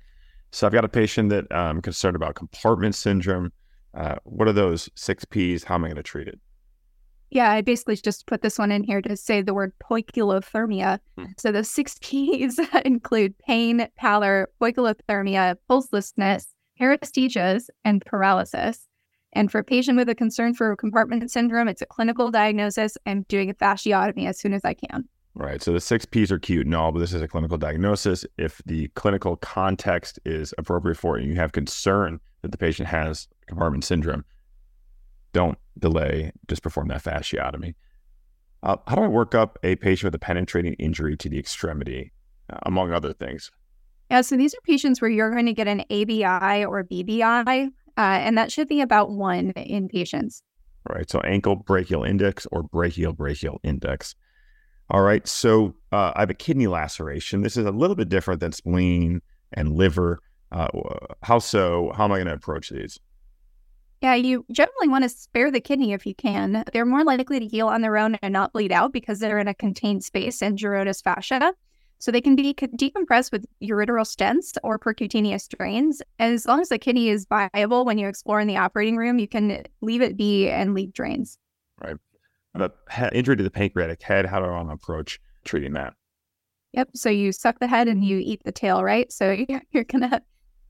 So 0.52 0.68
I've 0.68 0.74
got 0.74 0.86
a 0.86 0.90
patient 0.90 1.30
that 1.30 1.46
I'm 1.52 1.78
um, 1.78 1.82
concerned 1.82 2.16
about 2.16 2.36
compartment 2.36 2.96
syndrome. 2.96 3.52
Uh, 3.94 4.16
what 4.24 4.48
are 4.48 4.54
those 4.54 4.90
six 4.96 5.26
P's? 5.26 5.64
How 5.64 5.76
am 5.76 5.86
I 5.86 5.88
going 5.88 5.96
to 5.98 6.04
treat 6.04 6.28
it? 6.28 6.40
Yeah, 7.30 7.52
I 7.52 7.62
basically 7.62 7.98
just 7.98 8.28
put 8.28 8.42
this 8.42 8.58
one 8.58 8.72
in 8.72 8.84
here 8.84 9.02
to 9.02 9.18
say 9.18 9.42
the 9.42 9.54
word 9.54 9.74
poikilothermia. 9.84 11.00
Hmm. 11.18 11.26
So 11.38 11.52
the 11.52 11.64
six 11.64 11.98
P's 12.02 12.60
include 12.86 13.38
pain, 13.40 13.88
pallor, 13.98 14.50
poikilothermia, 14.62 15.56
pulselessness, 15.70 16.48
paresthesias, 16.80 17.68
and 17.84 18.06
paralysis. 18.06 18.88
And 19.36 19.52
for 19.52 19.60
a 19.60 19.64
patient 19.64 19.98
with 19.98 20.08
a 20.10 20.16
concern 20.16 20.54
for 20.54 20.76
compartment 20.78 21.30
syndrome, 21.30 21.68
it's 21.68 21.82
a 21.82 21.86
clinical 21.86 22.32
diagnosis. 22.32 22.98
I'm 23.06 23.24
doing 23.28 23.50
a 23.50 23.54
fasciotomy 23.54 24.28
as 24.28 24.40
soon 24.40 24.54
as 24.54 24.64
I 24.64 24.74
can. 24.74 25.08
Right. 25.36 25.62
So 25.62 25.74
the 25.74 25.82
six 25.82 26.06
P's 26.06 26.32
are 26.32 26.40
cute 26.40 26.66
and 26.66 26.74
all, 26.74 26.94
but 26.94 27.00
this 27.00 27.12
is 27.12 27.22
a 27.22 27.28
clinical 27.28 27.58
diagnosis. 27.58 28.26
If 28.38 28.62
the 28.66 28.88
clinical 28.96 29.36
context 29.36 30.18
is 30.24 30.54
appropriate 30.58 30.96
for 30.96 31.18
it 31.18 31.24
and 31.24 31.30
you 31.30 31.36
have 31.36 31.52
concern 31.52 32.22
that 32.42 32.54
the 32.54 32.58
patient 32.58 32.88
has 32.88 33.28
compartment 33.46 33.84
syndrome, 33.84 34.24
don't 35.34 35.58
delay, 35.78 36.32
just 36.48 36.64
perform 36.64 36.88
that 36.88 37.04
fasciotomy. 37.04 37.76
Uh, 38.64 38.78
how 38.88 38.96
do 38.96 39.02
I 39.02 39.08
work 39.08 39.36
up 39.36 39.60
a 39.64 39.76
patient 39.76 40.08
with 40.08 40.16
a 40.16 40.20
penetrating 40.20 40.74
injury 40.76 41.18
to 41.18 41.28
the 41.28 41.38
extremity, 41.38 42.14
uh, 42.50 42.60
among 42.64 42.94
other 42.94 43.12
things? 43.12 43.52
Yeah, 44.10 44.22
so 44.22 44.38
these 44.38 44.54
are 44.54 44.62
patients 44.64 45.02
where 45.02 45.12
you're 45.12 45.32
going 45.32 45.48
to 45.48 45.54
get 45.54 45.68
an 45.68 45.82
ABI 45.92 46.64
or 46.64 46.86
BBI, 46.86 47.70
uh, 47.98 48.02
and 48.22 48.38
that 48.38 48.52
should 48.52 48.68
be 48.68 48.82
about 48.82 49.12
one 49.12 49.52
in 49.52 49.88
patients. 49.88 50.44
All 50.90 50.96
right, 50.96 51.10
so 51.10 51.20
ankle 51.22 51.56
brachial 51.56 52.04
index 52.04 52.46
or 52.52 52.64
brachial 52.64 53.14
brachial 53.14 53.60
index. 53.64 54.16
All 54.90 55.02
right, 55.02 55.28
so 55.28 55.74
uh, 55.92 56.12
I 56.16 56.20
have 56.20 56.30
a 56.30 56.36
kidney 56.36 56.68
laceration. 56.68 57.42
This 57.42 57.58
is 57.58 57.66
a 57.66 57.72
little 57.72 57.96
bit 57.96 58.10
different 58.10 58.40
than 58.40 58.52
spleen 58.52 59.22
and 59.54 59.76
liver. 59.76 60.20
Uh, 60.52 60.68
how 61.24 61.40
so? 61.40 61.92
How 61.96 62.06
am 62.06 62.12
I 62.12 62.18
going 62.18 62.28
to 62.28 62.34
approach 62.34 62.70
these? 62.70 63.00
Yeah, 64.02 64.14
you 64.14 64.46
generally 64.52 64.88
want 64.88 65.04
to 65.04 65.10
spare 65.10 65.50
the 65.50 65.60
kidney 65.60 65.94
if 65.94 66.06
you 66.06 66.14
can. 66.14 66.64
They're 66.72 66.86
more 66.86 67.04
likely 67.04 67.40
to 67.40 67.48
heal 67.48 67.68
on 67.68 67.82
their 67.82 67.98
own 67.98 68.16
and 68.22 68.32
not 68.32 68.54
bleed 68.54 68.72
out 68.72 68.94
because 68.94 69.18
they're 69.18 69.40
in 69.40 69.48
a 69.48 69.56
contained 69.56 70.04
space 70.04 70.44
in 70.44 70.58
Gerota's 70.58 71.02
fascia. 71.02 71.54
So 72.00 72.12
they 72.12 72.22
can 72.22 72.36
be 72.36 72.54
decompressed 72.54 73.32
with 73.32 73.46
ureteral 73.62 74.06
stents 74.06 74.58
or 74.64 74.78
percutaneous 74.78 75.48
drains. 75.48 76.02
As 76.20 76.46
long 76.46 76.62
as 76.62 76.70
the 76.70 76.78
kidney 76.78 77.10
is 77.10 77.26
viable 77.26 77.86
when 77.86 77.98
you 77.98 78.08
explore 78.08 78.40
in 78.40 78.48
the 78.48 78.58
operating 78.58 78.98
room, 78.98 79.20
you 79.20 79.28
can 79.28 79.64
leave 79.82 80.02
it 80.02 80.18
be 80.18 80.50
and 80.50 80.74
leave 80.74 80.94
drains. 80.94 81.38
Right. 81.84 81.98
But 82.54 82.78
injury 83.12 83.38
to 83.38 83.44
the 83.44 83.52
pancreatic 83.52 84.02
head, 84.02 84.26
how 84.26 84.40
do 84.40 84.46
I 84.46 84.52
want 84.52 84.70
to 84.70 84.74
approach 84.74 85.20
treating 85.44 85.74
that? 85.74 85.94
Yep. 86.74 86.90
So 86.96 87.10
you 87.10 87.32
suck 87.32 87.60
the 87.60 87.68
head 87.68 87.88
and 87.88 88.04
you 88.04 88.20
eat 88.20 88.44
the 88.44 88.52
tail, 88.52 88.84
right? 88.84 89.12
So 89.12 89.32
you're 89.72 89.84
going 89.84 90.10
to 90.10 90.22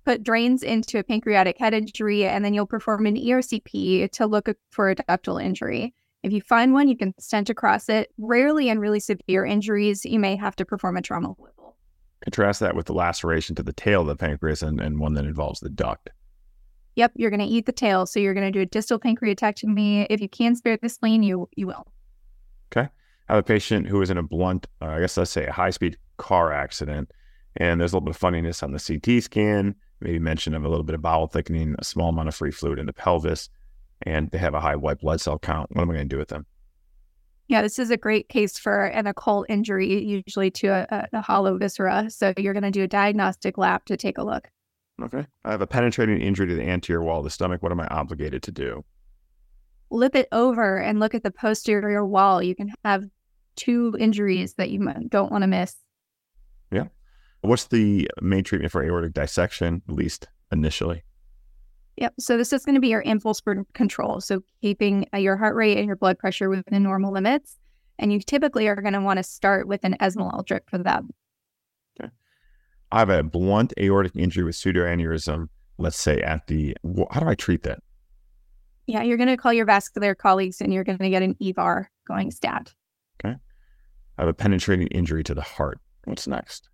put 0.05 0.23
drains 0.23 0.63
into 0.63 0.99
a 0.99 1.03
pancreatic 1.03 1.57
head 1.57 1.73
injury, 1.73 2.25
and 2.25 2.45
then 2.45 2.53
you'll 2.53 2.67
perform 2.67 3.07
an 3.07 3.15
ERCP 3.15 4.11
to 4.11 4.27
look 4.27 4.47
for 4.69 4.91
a 4.91 4.95
ductal 4.95 5.43
injury. 5.43 5.93
If 6.25 6.33
you 6.33 6.41
find 6.41 6.73
one, 6.73 6.87
you 6.87 6.97
can 6.97 7.13
stent 7.19 7.51
across 7.51 7.87
it. 7.87 8.11
Rarely 8.17 8.69
in 8.69 8.79
really 8.79 8.99
severe 8.99 9.45
injuries, 9.45 10.03
you 10.03 10.19
may 10.19 10.35
have 10.35 10.55
to 10.55 10.65
perform 10.65 10.97
a 10.97 11.01
trauma 11.03 11.29
Whipple. 11.29 11.77
Contrast 12.23 12.59
that 12.61 12.75
with 12.75 12.87
the 12.87 12.93
laceration 12.93 13.55
to 13.55 13.61
the 13.61 13.71
tail 13.71 14.01
of 14.01 14.07
the 14.07 14.15
pancreas 14.15 14.63
and, 14.63 14.81
and 14.81 14.99
one 14.99 15.13
that 15.13 15.25
involves 15.25 15.59
the 15.59 15.69
duct. 15.69 16.09
Yep, 16.95 17.11
you're 17.15 17.29
going 17.29 17.41
to 17.41 17.45
eat 17.45 17.67
the 17.67 17.71
tail. 17.71 18.07
So 18.07 18.19
you're 18.19 18.33
going 18.33 18.51
to 18.51 18.51
do 18.51 18.61
a 18.61 18.65
distal 18.65 18.99
pancreatectomy. 18.99 20.07
If 20.09 20.19
you 20.19 20.27
can 20.27 20.55
spare 20.55 20.79
the 20.81 20.89
spleen, 20.89 21.21
you 21.21 21.47
you 21.55 21.67
will. 21.67 21.85
Okay. 22.75 22.89
I 23.29 23.35
have 23.35 23.39
a 23.39 23.43
patient 23.43 23.87
who 23.87 23.99
was 23.99 24.09
in 24.09 24.17
a 24.17 24.23
blunt, 24.23 24.65
uh, 24.81 24.85
I 24.85 25.01
guess 25.01 25.17
let's 25.17 25.29
say 25.29 25.45
a 25.45 25.51
high 25.51 25.69
speed 25.69 25.97
car 26.17 26.51
accident, 26.51 27.11
and 27.57 27.79
there's 27.79 27.93
a 27.93 27.97
little 27.97 28.05
bit 28.05 28.15
of 28.15 28.17
funniness 28.17 28.63
on 28.63 28.71
the 28.71 28.79
CT 28.79 29.21
scan 29.23 29.75
maybe 30.01 30.19
mention 30.19 30.53
of 30.53 30.63
a 30.63 30.69
little 30.69 30.83
bit 30.83 30.95
of 30.95 31.01
bowel 31.01 31.27
thickening, 31.27 31.75
a 31.79 31.83
small 31.83 32.09
amount 32.09 32.27
of 32.27 32.35
free 32.35 32.51
fluid 32.51 32.79
in 32.79 32.85
the 32.85 32.93
pelvis, 32.93 33.49
and 34.01 34.29
they 34.31 34.37
have 34.37 34.53
a 34.53 34.59
high 34.59 34.75
white 34.75 34.99
blood 34.99 35.21
cell 35.21 35.39
count. 35.39 35.69
What 35.73 35.83
am 35.83 35.89
I 35.89 35.93
going 35.93 36.09
to 36.09 36.15
do 36.15 36.19
with 36.19 36.29
them? 36.29 36.45
Yeah, 37.47 37.61
this 37.61 37.77
is 37.77 37.91
a 37.91 37.97
great 37.97 38.27
case 38.27 38.57
for 38.57 38.85
an 38.85 39.05
occult 39.05 39.45
injury, 39.49 40.03
usually 40.03 40.49
to 40.51 40.67
a, 40.67 41.07
a 41.13 41.21
hollow 41.21 41.57
viscera. 41.57 42.09
So 42.09 42.33
you're 42.37 42.53
going 42.53 42.63
to 42.63 42.71
do 42.71 42.83
a 42.83 42.87
diagnostic 42.87 43.57
lap 43.57 43.85
to 43.85 43.97
take 43.97 44.17
a 44.17 44.23
look. 44.23 44.49
Okay. 45.01 45.25
I 45.43 45.51
have 45.51 45.61
a 45.61 45.67
penetrating 45.67 46.21
injury 46.21 46.47
to 46.47 46.55
the 46.55 46.63
anterior 46.63 47.03
wall 47.03 47.19
of 47.19 47.23
the 47.23 47.29
stomach. 47.29 47.61
What 47.61 47.71
am 47.71 47.79
I 47.79 47.87
obligated 47.87 48.41
to 48.43 48.51
do? 48.51 48.83
Flip 49.89 50.15
it 50.15 50.27
over 50.31 50.77
and 50.79 50.99
look 50.99 51.13
at 51.13 51.21
the 51.21 51.31
posterior 51.31 52.03
wall. 52.05 52.41
You 52.41 52.55
can 52.55 52.71
have 52.83 53.03
two 53.55 53.95
injuries 53.99 54.55
that 54.55 54.71
you 54.71 54.79
don't 55.09 55.31
want 55.31 55.43
to 55.43 55.47
miss. 55.47 55.75
Yeah. 56.71 56.85
What's 57.41 57.67
the 57.67 58.09
main 58.21 58.43
treatment 58.43 58.71
for 58.71 58.83
aortic 58.83 59.13
dissection, 59.13 59.83
at 59.87 59.93
least 59.93 60.27
initially? 60.51 61.03
Yep. 61.97 62.13
So 62.19 62.37
this 62.37 62.51
is 62.51 62.65
going 62.65 62.75
to 62.75 62.81
be 62.81 62.89
your 62.89 63.01
impulse 63.01 63.41
control. 63.73 64.19
So 64.19 64.41
keeping 64.61 65.07
uh, 65.13 65.17
your 65.17 65.37
heart 65.37 65.55
rate 65.55 65.77
and 65.77 65.87
your 65.87 65.95
blood 65.95 66.19
pressure 66.19 66.49
within 66.49 66.83
normal 66.83 67.13
limits. 67.13 67.57
And 67.97 68.11
you 68.11 68.19
typically 68.19 68.67
are 68.67 68.75
going 68.75 68.93
to 68.93 69.01
want 69.01 69.17
to 69.17 69.23
start 69.23 69.67
with 69.67 69.83
an 69.83 69.95
esmolol 70.01 70.45
drip 70.45 70.69
for 70.69 70.77
that. 70.79 71.03
Okay. 71.99 72.09
I 72.91 72.99
have 72.99 73.09
a 73.09 73.23
blunt 73.23 73.73
aortic 73.79 74.11
injury 74.15 74.43
with 74.43 74.55
pseudoaneurysm. 74.55 75.47
Let's 75.77 75.97
say 75.97 76.21
at 76.21 76.47
the, 76.47 76.75
how 77.11 77.21
do 77.21 77.27
I 77.27 77.35
treat 77.35 77.63
that? 77.63 77.79
Yeah, 78.87 79.03
you're 79.03 79.17
going 79.17 79.29
to 79.29 79.37
call 79.37 79.53
your 79.53 79.65
vascular 79.65 80.13
colleagues 80.13 80.59
and 80.59 80.73
you're 80.73 80.83
going 80.83 80.97
to 80.97 81.09
get 81.09 81.23
an 81.23 81.35
EVAR 81.41 81.89
going 82.05 82.31
stat. 82.31 82.73
Okay. 83.23 83.35
I 84.17 84.21
have 84.21 84.29
a 84.29 84.33
penetrating 84.33 84.87
injury 84.87 85.23
to 85.23 85.33
the 85.33 85.41
heart. 85.41 85.79
What's 86.03 86.27
next? 86.27 86.69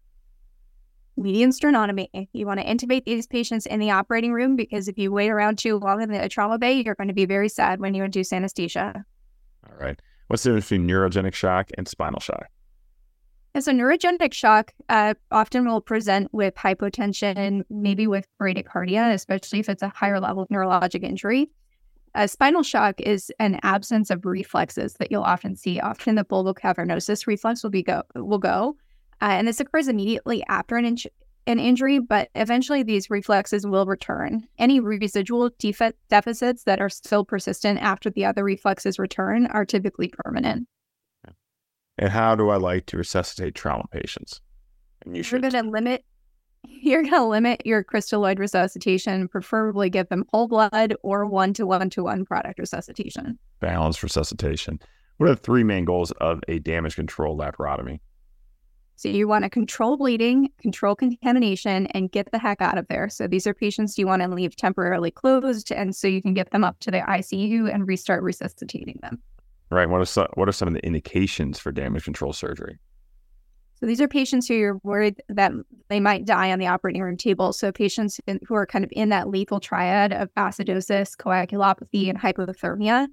Median 1.18 1.51
sternotomy. 1.51 2.27
You 2.34 2.46
want 2.46 2.60
to 2.60 2.65
intubate 2.65 3.06
these 3.06 3.27
patients 3.27 3.65
in 3.65 3.80
the 3.80 3.91
operating 3.91 4.34
room 4.34 4.56
because 4.56 4.88
if 4.88 4.98
you 4.98 5.12
wait 5.12 5.30
around 5.30 5.58
too 5.58 5.77
long 5.77 6.01
in 6.01 6.12
the 6.12 6.30
trauma 6.30 6.58
bay, 6.58 6.82
you're 6.82 6.96
going 6.96 7.08
to 7.08 7.13
be 7.13 7.25
very 7.25 7.50
sad 7.50 7.80
when 7.80 7.94
you 7.94 8.03
induce 8.03 8.34
anesthesia. 8.34 9.06
All 9.68 9.77
right. 9.77 10.00
What's 10.27 10.44
the 10.44 10.50
difference 10.50 10.70
between 10.70 10.88
neurogenic 10.88 11.34
shock 11.34 11.70
and 11.77 11.88
spinal 11.88 12.20
shock? 12.20 12.48
As 13.53 13.68
a 13.68 13.74
neurogenic 13.74 14.34
shock 14.34 14.72
uh, 14.88 15.13
often 15.30 15.68
will 15.68 15.82
present 15.82 16.34
with 16.34 16.56
hypotension, 16.56 17.63
maybe 17.70 18.08
with 18.08 18.25
bradycardia, 18.41 19.13
especially 19.13 19.60
if 19.60 19.68
it's 19.68 19.84
a 19.84 19.89
higher 19.89 20.22
level 20.22 20.44
of 20.44 20.50
neurologic 20.50 21.03
injury. 21.03 21.50
A 22.15 22.27
spinal 22.30 22.63
shock 22.63 23.00
is 23.01 23.32
an 23.39 23.60
absence 23.63 24.10
of 24.10 24.25
reflexes 24.25 24.94
that 24.96 25.12
you'll 25.12 25.24
often 25.24 25.56
see. 25.56 25.82
Often 25.82 26.15
the 26.15 26.25
bulbocavernosus 26.25 27.27
reflex 27.27 27.63
will 27.63 27.70
be 27.70 27.84
go 27.84 28.03
will 28.15 28.38
go, 28.38 28.77
uh, 29.22 29.25
and 29.25 29.48
this 29.48 29.60
occurs 29.60 29.88
immediately 29.88 30.44
after 30.50 30.78
an, 30.78 30.86
in- 30.86 30.98
an 31.48 31.60
injury, 31.60 32.00
but 32.00 32.30
eventually 32.36 32.84
these 32.84 33.10
reflexes 33.10 33.66
will 33.66 33.86
return. 33.86 34.48
Any 34.58 34.80
residual 34.80 35.50
deficits 36.10 36.63
that 36.63 36.82
are 36.82 36.90
still 36.90 37.25
persistent 37.25 37.80
after 37.82 38.10
the 38.10 38.25
other 38.25 38.44
reflexes 38.44 39.00
return 39.00 39.48
are 39.48 39.66
typically 39.66 40.12
permanent. 40.24 40.68
And 41.98 42.10
how 42.10 42.36
do 42.36 42.50
I 42.50 42.58
like 42.58 42.86
to 42.88 42.98
resuscitate 42.98 43.54
trauma 43.54 43.86
patients? 43.92 44.42
And 45.06 45.16
you 45.16 45.24
should. 45.24 45.44
We're 45.44 45.51
going 45.51 45.66
to 45.66 45.70
limit 45.72 46.04
You're 46.63 47.01
going 47.01 47.13
to 47.13 47.25
limit 47.25 47.66
your 47.66 47.84
crystalloid 47.84 48.40
resuscitation, 48.40 49.28
preferably 49.28 49.90
give 49.90 50.10
them 50.10 50.25
whole 50.32 50.48
blood 50.48 50.96
or 51.04 51.25
one 51.25 51.54
to 51.56 51.66
one 51.66 51.90
to 51.92 52.04
one 52.04 52.24
product 52.24 52.60
resuscitation. 52.60 53.38
Balanced 53.60 54.04
resuscitation. 54.04 54.80
What 55.18 55.30
are 55.30 55.36
the 55.36 55.42
three 55.42 55.63
main 55.63 55.86
goals 55.86 56.12
of 56.22 56.40
a 56.48 56.60
damage 56.60 56.96
control 56.96 57.38
laparotomy? 57.38 58.00
So 59.01 59.10
you 59.10 59.27
want 59.27 59.43
to 59.46 59.50
control 59.50 59.98
bleeding, 59.98 60.50
control 60.60 60.93
contamination, 60.93 61.88
and 61.88 62.12
get 62.12 62.31
the 62.31 62.38
heck 62.38 62.62
out 62.62 62.77
of 62.77 62.88
there. 62.88 63.10
So 63.10 63.25
these 63.25 63.48
are 63.48 63.53
patients 63.55 63.98
you 63.98 64.05
want 64.05 64.22
to 64.22 64.27
leave 64.27 64.55
temporarily 64.55 65.10
closed, 65.10 65.72
and 65.72 65.96
so 65.96 66.08
you 66.08 66.22
can 66.22 66.36
get 66.36 66.51
them 66.51 66.63
up 66.63 66.79
to 66.81 66.91
the 66.91 67.00
ICU 67.00 67.74
and 67.74 67.88
restart 67.88 68.22
resuscitating 68.22 69.00
them. 69.01 69.20
Right. 69.72 69.89
What 69.89 70.01
are 70.01 70.05
some, 70.05 70.27
what 70.36 70.48
are 70.48 70.51
some 70.51 70.67
of 70.67 70.75
the 70.75 70.86
indications 70.86 71.58
for 71.58 71.72
damage 71.72 72.03
control 72.03 72.31
surgery? 72.31 72.77
So 73.79 73.88
these 73.88 74.01
are 74.01 74.08
patients 74.08 74.48
who 74.48 74.53
you're 74.53 74.79
worried 74.84 75.20
that 75.29 75.51
they 75.89 76.00
might 76.00 76.25
die 76.25 76.51
on 76.51 76.60
the 76.60 76.67
operating 76.67 77.01
room 77.01 77.17
table. 77.17 77.53
So 77.53 77.72
patients 77.72 78.20
in, 78.27 78.39
who 78.48 78.53
are 78.53 78.67
kind 78.67 78.86
of 78.86 78.91
in 78.93 79.10
that 79.10 79.29
lethal 79.29 79.60
triad 79.60 80.13
of 80.13 80.31
acidosis, 80.36 81.17
coagulopathy, 81.17 82.08
and 82.08 82.20
hypothermia. 82.20 83.08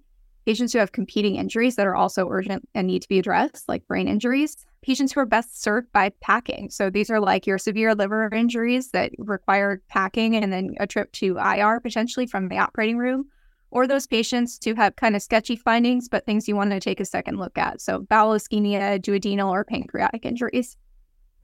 Patients 0.49 0.73
who 0.73 0.79
have 0.79 0.93
competing 0.93 1.37
injuries 1.37 1.77
that 1.77 1.87
are 1.87 1.95
also 1.95 2.27
urgent 2.31 2.67
and 2.75 2.87
need 2.87 3.03
to 3.03 3.09
be 3.09 3.19
addressed, 3.19 3.69
like 3.69 3.87
brain 3.87 4.09
injuries. 4.09 4.57
Patients 4.81 5.13
who 5.13 5.21
are 5.21 5.27
best 5.27 5.63
served 5.63 5.93
by 5.93 6.11
packing. 6.23 6.71
So 6.71 6.89
these 6.89 7.11
are 7.11 7.21
like 7.21 7.47
your 7.47 7.59
severe 7.59 7.95
liver 7.95 8.33
injuries 8.33 8.91
that 8.93 9.13
require 9.19 9.83
packing 9.91 10.35
and 10.37 10.51
then 10.51 10.75
a 10.81 10.87
trip 10.87 11.13
to 11.13 11.37
IR 11.37 11.81
potentially 11.81 12.27
from 12.27 12.49
the 12.49 12.57
operating 12.57 12.97
room 12.97 13.27
or 13.71 13.87
those 13.87 14.07
patients 14.07 14.59
who 14.65 14.75
have 14.75 14.97
kind 14.97 15.15
of 15.15 15.21
sketchy 15.21 15.55
findings, 15.55 16.09
but 16.09 16.25
things 16.25 16.49
you 16.49 16.57
want 16.57 16.71
to 16.71 16.81
take 16.81 17.01
a 17.01 17.05
second 17.05 17.37
look 17.37 17.59
at. 17.59 17.83
So 17.83 18.01
bowel 18.09 18.35
ischemia, 18.35 18.99
duodenal, 19.03 19.51
or 19.51 19.65
pancreatic 19.65 20.25
injuries. 20.25 20.79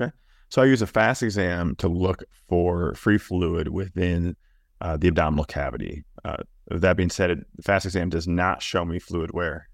Okay. 0.00 0.12
So 0.48 0.62
I 0.62 0.64
use 0.64 0.80
a 0.80 0.86
fast 0.86 1.22
exam 1.22 1.74
to 1.76 1.88
look 1.88 2.22
for 2.48 2.94
free 2.94 3.18
fluid 3.18 3.68
within 3.68 4.34
uh, 4.80 4.96
the 4.96 5.08
abdominal 5.08 5.44
cavity. 5.44 6.04
Uh, 6.24 6.38
that 6.70 6.96
being 6.96 7.10
said, 7.10 7.44
the 7.56 7.62
fast 7.62 7.86
exam 7.86 8.08
does 8.08 8.26
not 8.26 8.62
show 8.62 8.84
me 8.84 8.98
fluid 8.98 9.32
where. 9.32 9.68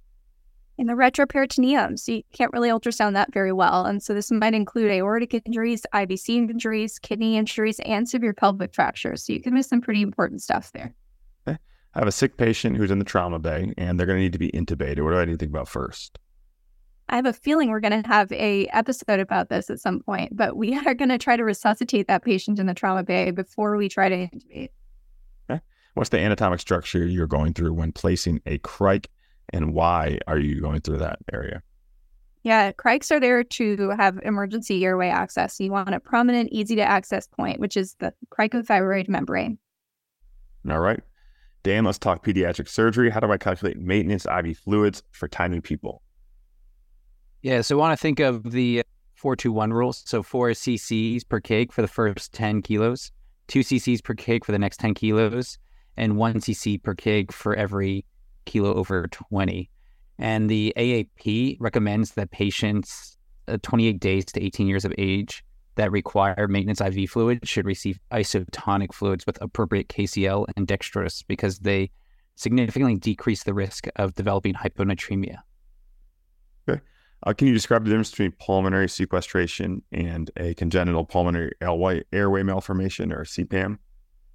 In 0.79 0.87
the 0.87 0.95
retroperitoneum, 0.95 1.99
so 1.99 2.13
you 2.13 2.23
can't 2.33 2.53
really 2.53 2.71
ultrasound 2.71 3.13
that 3.13 3.35
very 3.35 3.53
well. 3.53 3.85
And 3.85 4.03
so 4.03 4.15
this 4.15 4.31
might 4.31 4.55
include 4.55 4.91
aortic 4.91 5.35
injuries, 5.35 5.85
IVC 5.95 6.51
injuries, 6.51 6.99
kidney 6.99 7.37
injuries, 7.37 7.81
and 7.81 8.09
severe 8.09 8.33
pelvic 8.33 8.75
fractures. 8.75 9.27
So 9.27 9.35
you 9.35 9.43
can 9.43 9.53
miss 9.53 9.69
some 9.69 9.83
pretty 9.83 10.01
important 10.01 10.43
stuff 10.43 10.73
there. 10.73 10.95
I 11.95 11.99
have 11.99 12.09
a 12.09 12.13
sick 12.13 12.37
patient 12.37 12.77
who's 12.77 12.91
in 12.91 13.01
the 13.01 13.05
trauma 13.05 13.39
bay 13.39 13.75
and 13.77 13.99
they're 13.99 14.07
going 14.07 14.19
to 14.19 14.23
need 14.23 14.33
to 14.33 14.39
be 14.39 14.51
intubated. 14.53 15.03
What 15.03 15.11
do 15.11 15.19
I 15.19 15.25
need 15.25 15.33
to 15.33 15.39
think 15.39 15.51
about 15.51 15.69
first? 15.69 16.19
I 17.09 17.17
have 17.17 17.27
a 17.27 17.33
feeling 17.33 17.71
we're 17.71 17.81
going 17.81 18.03
to 18.03 18.09
have 18.09 18.31
a 18.31 18.67
episode 18.69 19.19
about 19.19 19.49
this 19.49 19.69
at 19.69 19.81
some 19.81 19.99
point, 20.01 20.37
but 20.37 20.57
we 20.57 20.79
are 20.87 20.95
going 20.95 21.09
to 21.09 21.19
try 21.19 21.37
to 21.37 21.45
resuscitate 21.45 22.07
that 22.07 22.25
patient 22.25 22.61
in 22.61 22.67
the 22.67 22.75
trauma 22.75 23.03
bay 23.03 23.33
before 23.33 23.77
we 23.77 23.89
try 23.89 24.09
to 24.09 24.29
intubate. 24.29 24.71
Okay. 25.91 26.01
What's 26.01 26.11
the 26.11 26.19
anatomic 26.19 26.61
structure 26.61 27.07
you're 27.07 27.27
going 27.27 27.53
through 27.53 27.75
when 27.75 27.93
placing 27.93 28.41
a 28.47 28.59
crike, 28.59 29.11
and 29.51 29.75
why 29.75 30.19
are 30.27 30.39
you 30.39 30.61
going 30.61 30.81
through 30.81 30.99
that 30.99 31.19
area? 31.33 31.63
Yeah, 32.43 32.73
crikes 32.73 33.11
are 33.11 33.21
there 33.21 33.45
to 33.45 33.91
have 33.91 34.19
emergency 34.23 34.85
airway 34.85 35.09
access. 35.09 35.59
So 35.59 35.65
you 35.65 35.73
want 35.73 35.95
a 35.95 36.01
prominent, 36.01 36.49
easy 36.53 36.75
to 36.77 36.83
access 36.83 37.27
point, 37.27 37.61
which 37.61 37.77
is 37.77 37.97
the 37.99 38.15
cricothyroid 38.31 39.09
membrane. 39.09 39.59
All 40.69 40.81
right. 40.81 41.01
Dan, 41.63 41.85
let's 41.85 41.99
talk 41.99 42.25
pediatric 42.25 42.69
surgery. 42.69 43.11
How 43.11 43.21
do 43.21 43.31
I 43.31 43.37
calculate 43.37 43.77
maintenance 43.79 44.25
IV 44.25 44.57
fluids 44.57 45.03
for 45.11 45.29
tiny 45.29 45.61
people? 45.61 46.03
Yeah, 47.43 47.61
so 47.61 47.77
I 47.77 47.79
want 47.79 47.99
to 47.99 48.01
think 48.01 48.21
of 48.21 48.51
the 48.51 48.81
uh, 48.81 48.83
421 49.17 49.73
rules. 49.73 50.03
So 50.07 50.23
four 50.23 50.51
cc's 50.51 51.25
per 51.25 51.41
kg 51.41 51.73
for 51.73 51.83
the 51.83 51.89
first 51.89 52.33
10 52.33 52.63
kilos, 52.63 53.13
two 53.49 53.61
cc's 53.61 54.01
per 54.01 54.15
kg 54.15 54.45
for 54.45 54.53
the 54.53 54.59
next 54.59 54.79
10 54.79 54.95
kilos, 54.95 55.59
and 56.01 56.17
one 56.17 56.41
cc 56.41 56.83
per 56.83 56.95
kg 56.95 57.31
for 57.31 57.55
every 57.55 58.05
kilo 58.47 58.75
over 58.75 59.07
20. 59.09 59.71
And 60.19 60.51
the 60.51 60.73
AAP 60.77 61.59
recommends 61.61 62.13
that 62.13 62.31
patients 62.31 63.17
uh, 63.49 63.59
28 63.63 64.01
days 64.01 64.25
to 64.27 64.43
18 64.43 64.67
years 64.67 64.85
of 64.85 64.93
age 64.99 65.45
that 65.77 65.93
require 65.93 66.49
maintenance 66.49 66.81
IV 66.81 67.11
fluid 67.11 67.47
should 67.47 67.67
receive 67.67 67.99
isotonic 68.13 68.93
fluids 68.93 69.27
with 69.27 69.41
appropriate 69.41 69.89
KCl 69.89 70.47
and 70.57 70.67
dextrose 70.67 71.23
because 71.29 71.61
they 71.61 71.91
significantly 72.35 72.97
decrease 72.97 73.45
the 73.45 73.55
risk 73.55 73.87
of 73.97 74.15
developing 74.15 74.55
hyponatremia. 74.55 75.39
Okay. 76.69 76.81
Uh, 77.27 77.33
can 77.35 77.47
you 77.47 77.55
describe 77.55 77.85
the 77.85 77.91
difference 77.91 78.11
between 78.11 78.33
pulmonary 78.33 78.89
sequestration 78.89 79.83
and 79.93 80.31
a 80.39 80.55
congenital 80.55 81.05
pulmonary 81.05 81.53
airway 81.61 82.43
malformation 82.43 83.13
or 83.13 83.25
CPAM? 83.25 83.79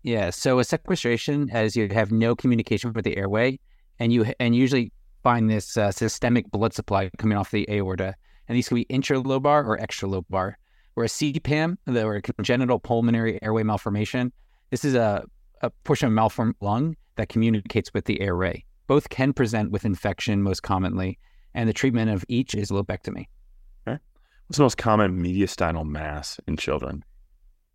Yeah. 0.05 0.29
So 0.29 0.59
a 0.59 0.63
sequestration, 0.63 1.49
as 1.49 1.75
you 1.75 1.89
have 1.89 2.11
no 2.11 2.35
communication 2.35 2.93
with 2.93 3.05
the 3.05 3.17
airway, 3.17 3.59
and 3.97 4.13
you 4.13 4.31
and 4.39 4.55
usually 4.55 4.91
find 5.23 5.49
this 5.49 5.77
uh, 5.77 5.91
systemic 5.91 6.51
blood 6.51 6.75
supply 6.75 7.09
coming 7.17 7.35
off 7.35 7.49
the 7.49 7.67
aorta, 7.71 8.13
and 8.47 8.55
these 8.55 8.67
can 8.67 8.75
be 8.75 8.85
intralobar 8.85 9.65
or 9.65 9.79
extralobar. 9.79 10.53
Whereas 10.93 11.11
CPAM, 11.13 11.77
the 11.85 12.05
or 12.05 12.21
congenital 12.21 12.77
pulmonary 12.77 13.39
airway 13.41 13.63
malformation, 13.63 14.31
this 14.69 14.85
is 14.85 14.93
a, 14.93 15.25
a 15.61 15.71
portion 15.85 16.05
of 16.05 16.13
malformed 16.13 16.53
lung 16.61 16.95
that 17.15 17.29
communicates 17.29 17.91
with 17.91 18.05
the 18.05 18.21
airway. 18.21 18.63
Both 18.85 19.09
can 19.09 19.33
present 19.33 19.71
with 19.71 19.85
infection 19.85 20.43
most 20.43 20.61
commonly, 20.61 21.17
and 21.55 21.67
the 21.67 21.73
treatment 21.73 22.11
of 22.11 22.23
each 22.27 22.53
is 22.53 22.69
lobectomy. 22.69 23.25
Okay. 23.87 23.97
What's 24.45 24.57
the 24.57 24.63
most 24.63 24.77
common 24.77 25.19
mediastinal 25.19 25.83
mass 25.83 26.39
in 26.47 26.57
children? 26.57 27.03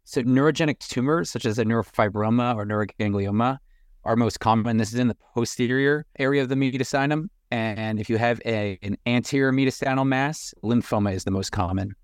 So, 0.04 0.22
neurogenic 0.22 0.78
tumors 0.78 1.30
such 1.30 1.44
as 1.44 1.58
a 1.58 1.64
neurofibroma 1.64 2.56
or 2.56 2.66
neuroganglioma 2.66 3.58
are 4.04 4.16
most 4.16 4.40
common. 4.40 4.78
This 4.78 4.92
is 4.92 4.98
in 4.98 5.08
the 5.08 5.16
posterior 5.34 6.06
area 6.18 6.42
of 6.42 6.48
the 6.48 6.54
mediastinum. 6.54 7.28
And 7.50 7.98
if 8.00 8.08
you 8.08 8.16
have 8.16 8.40
a, 8.46 8.78
an 8.82 8.96
anterior 9.06 9.52
mediastinal 9.52 10.06
mass, 10.06 10.54
lymphoma 10.62 11.14
is 11.14 11.24
the 11.24 11.30
most 11.30 11.50
common 11.50 11.94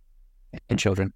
in 0.69 0.77
children. 0.77 1.13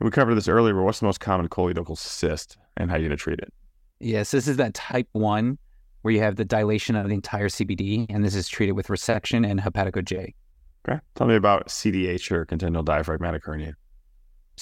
We 0.00 0.10
covered 0.10 0.34
this 0.34 0.48
earlier, 0.48 0.74
but 0.74 0.82
what's 0.82 1.00
the 1.00 1.06
most 1.06 1.20
common 1.20 1.48
choledochal 1.48 1.96
cyst 1.96 2.56
and 2.76 2.90
how 2.90 2.96
are 2.96 3.00
you 3.00 3.08
going 3.08 3.16
to 3.16 3.22
treat 3.22 3.38
it? 3.38 3.52
Yes, 4.00 4.32
this 4.32 4.48
is 4.48 4.56
that 4.56 4.74
type 4.74 5.08
one 5.12 5.58
where 6.02 6.12
you 6.12 6.20
have 6.20 6.36
the 6.36 6.44
dilation 6.44 6.96
of 6.96 7.08
the 7.08 7.14
entire 7.14 7.48
CBD, 7.48 8.06
and 8.10 8.24
this 8.24 8.34
is 8.34 8.48
treated 8.48 8.72
with 8.72 8.88
resection 8.88 9.48
and 9.48 9.60
hepatico 9.60 10.04
J. 10.04 10.34
Okay. 10.88 10.98
Tell 11.14 11.28
me 11.28 11.36
about 11.36 11.68
CDH 11.68 12.32
or 12.32 12.44
congenital 12.44 12.82
diaphragmatic 12.82 13.44
hernia. 13.44 13.74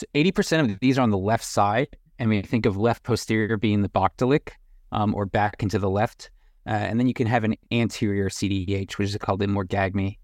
So 0.01 0.07
80% 0.15 0.73
of 0.73 0.81
these 0.81 0.99
are 0.99 1.03
on 1.03 1.11
the 1.11 1.19
left 1.19 1.45
side. 1.45 1.95
I 2.19 2.25
mean, 2.25 2.43
think 2.43 2.65
of 2.65 2.79
left 2.79 3.03
posterior 3.03 3.59
being 3.59 3.83
the 3.83 3.91
Bochdalek 3.91 4.53
um, 4.93 5.15
or 5.15 5.27
back 5.27 5.63
into 5.63 5.79
the 5.79 5.91
left. 5.91 6.31
Uh, 6.67 6.71
and 6.71 6.99
then 6.99 7.07
you 7.07 7.13
can 7.13 7.27
have 7.27 7.45
an 7.45 7.55
anterior 7.71 8.31
CDH, 8.31 8.97
which 8.97 9.11
is 9.11 9.17
called 9.19 9.41
the 9.41 9.47
Morgagni. 9.47 10.17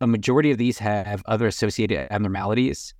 A 0.00 0.06
majority 0.08 0.50
of 0.50 0.58
these 0.58 0.80
have 0.80 1.22
other 1.26 1.46
associated 1.46 2.08
abnormalities. 2.10 2.92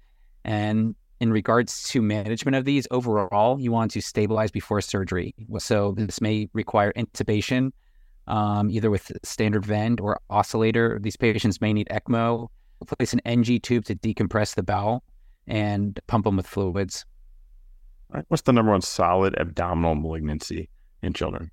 And 0.45 0.95
in 1.19 1.33
regards 1.33 1.89
to 1.89 2.01
management 2.01 2.55
of 2.55 2.65
these, 2.65 2.87
overall, 2.93 3.61
you 3.61 3.73
want 3.73 3.91
to 3.91 4.01
stabilize 4.01 4.53
before 4.53 4.81
surgery. 4.83 5.35
So 5.59 5.95
this 5.97 6.21
may 6.21 6.49
require 6.53 6.93
intubation, 6.93 7.73
um, 8.29 8.71
either 8.71 8.89
with 8.89 9.11
standard 9.25 9.67
vent 9.67 10.01
or 10.01 10.21
oscillator. 10.31 11.01
These 11.03 11.17
patients 11.17 11.61
may 11.61 11.73
need 11.73 11.89
ECMO, 11.91 12.47
place 12.87 13.13
an 13.13 13.21
NG 13.25 13.61
tube 13.61 13.85
to 13.87 13.97
decompress 13.97 14.55
the 14.55 14.63
bowel, 14.63 15.03
and 15.51 15.99
pump 16.07 16.25
them 16.25 16.37
with 16.37 16.47
fluids. 16.47 17.05
Right. 18.09 18.25
What's 18.29 18.43
the 18.43 18.53
number 18.53 18.73
one 18.73 18.81
solid 18.81 19.35
abdominal 19.39 19.97
malignancy 19.97 20.71
in 21.03 21.13
children? 21.13 21.51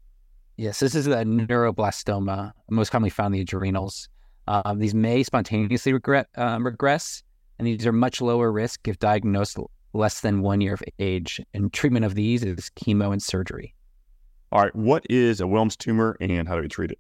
Yes, 0.55 0.79
this 0.79 0.95
is 0.95 1.07
a 1.07 1.23
neuroblastoma, 1.23 2.51
most 2.69 2.89
commonly 2.89 3.09
found 3.09 3.33
in 3.33 3.39
the 3.39 3.41
adrenals. 3.41 4.07
Uh, 4.47 4.73
these 4.75 4.95
may 4.95 5.23
spontaneously 5.23 5.93
regret, 5.93 6.27
um, 6.35 6.65
regress, 6.65 7.21
and 7.59 7.67
these 7.67 7.85
are 7.85 7.91
much 7.91 8.21
lower 8.21 8.51
risk 8.51 8.87
if 8.87 8.97
diagnosed 8.97 9.57
less 9.93 10.21
than 10.21 10.41
one 10.41 10.61
year 10.61 10.73
of 10.73 10.83
age. 10.99 11.41
And 11.53 11.73
treatment 11.73 12.05
of 12.05 12.15
these 12.15 12.43
is 12.43 12.71
chemo 12.75 13.11
and 13.11 13.21
surgery. 13.21 13.75
All 14.51 14.61
right, 14.61 14.75
what 14.75 15.05
is 15.09 15.41
a 15.41 15.43
Wilms 15.43 15.77
tumor 15.77 16.17
and 16.21 16.47
how 16.47 16.55
do 16.55 16.61
we 16.61 16.67
treat 16.67 16.91
it? 16.91 16.99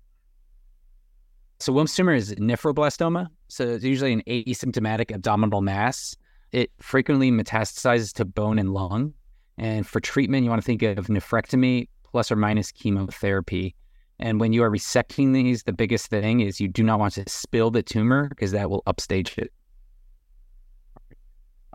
So 1.59 1.73
Wilms 1.73 1.95
tumor 1.95 2.13
is 2.13 2.35
nephroblastoma. 2.35 3.27
So 3.47 3.63
it's 3.69 3.83
usually 3.83 4.13
an 4.13 4.21
asymptomatic 4.27 5.13
abdominal 5.13 5.61
mass. 5.61 6.15
It 6.51 6.71
frequently 6.79 7.31
metastasizes 7.31 8.13
to 8.13 8.25
bone 8.25 8.59
and 8.59 8.73
lung. 8.73 9.13
And 9.57 9.85
for 9.87 9.99
treatment, 9.99 10.43
you 10.43 10.49
want 10.49 10.61
to 10.61 10.65
think 10.65 10.83
of 10.83 11.07
nephrectomy 11.07 11.87
plus 12.03 12.31
or 12.31 12.35
minus 12.35 12.71
chemotherapy. 12.71 13.75
And 14.19 14.39
when 14.39 14.53
you 14.53 14.63
are 14.63 14.71
resecting 14.71 15.33
these, 15.33 15.63
the 15.63 15.73
biggest 15.73 16.07
thing 16.07 16.39
is 16.39 16.59
you 16.59 16.67
do 16.67 16.83
not 16.83 16.99
want 16.99 17.13
to 17.13 17.23
spill 17.27 17.71
the 17.71 17.83
tumor 17.83 18.29
because 18.29 18.51
that 18.51 18.69
will 18.69 18.83
upstage 18.87 19.37
it. 19.37 19.51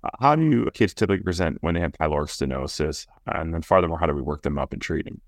Uh, 0.02 0.08
how 0.18 0.34
do 0.34 0.42
you 0.42 0.70
kids 0.72 0.94
typically 0.94 1.22
present 1.22 1.58
when 1.60 1.74
they 1.74 1.80
have 1.80 1.92
pyloric 1.92 2.28
stenosis? 2.28 3.06
And 3.26 3.54
then, 3.54 3.62
furthermore, 3.62 3.98
how 3.98 4.06
do 4.06 4.14
we 4.14 4.22
work 4.22 4.42
them 4.42 4.58
up 4.58 4.72
and 4.72 4.82
treat 4.82 5.04
them? 5.04 5.20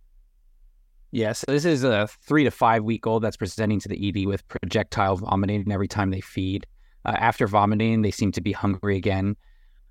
Yeah, 1.12 1.32
so 1.32 1.44
this 1.46 1.64
is 1.64 1.84
a 1.84 2.08
three 2.22 2.42
to 2.42 2.50
five 2.50 2.82
week 2.82 3.06
old 3.06 3.22
that's 3.22 3.36
presenting 3.36 3.78
to 3.80 3.88
the 3.88 4.08
ED 4.08 4.26
with 4.26 4.46
projectile 4.48 5.16
vomiting 5.16 5.70
every 5.70 5.86
time 5.86 6.10
they 6.10 6.20
feed. 6.20 6.66
Uh, 7.04 7.16
after 7.18 7.46
vomiting, 7.46 8.02
they 8.02 8.10
seem 8.10 8.32
to 8.32 8.40
be 8.40 8.52
hungry 8.52 8.96
again. 8.96 9.36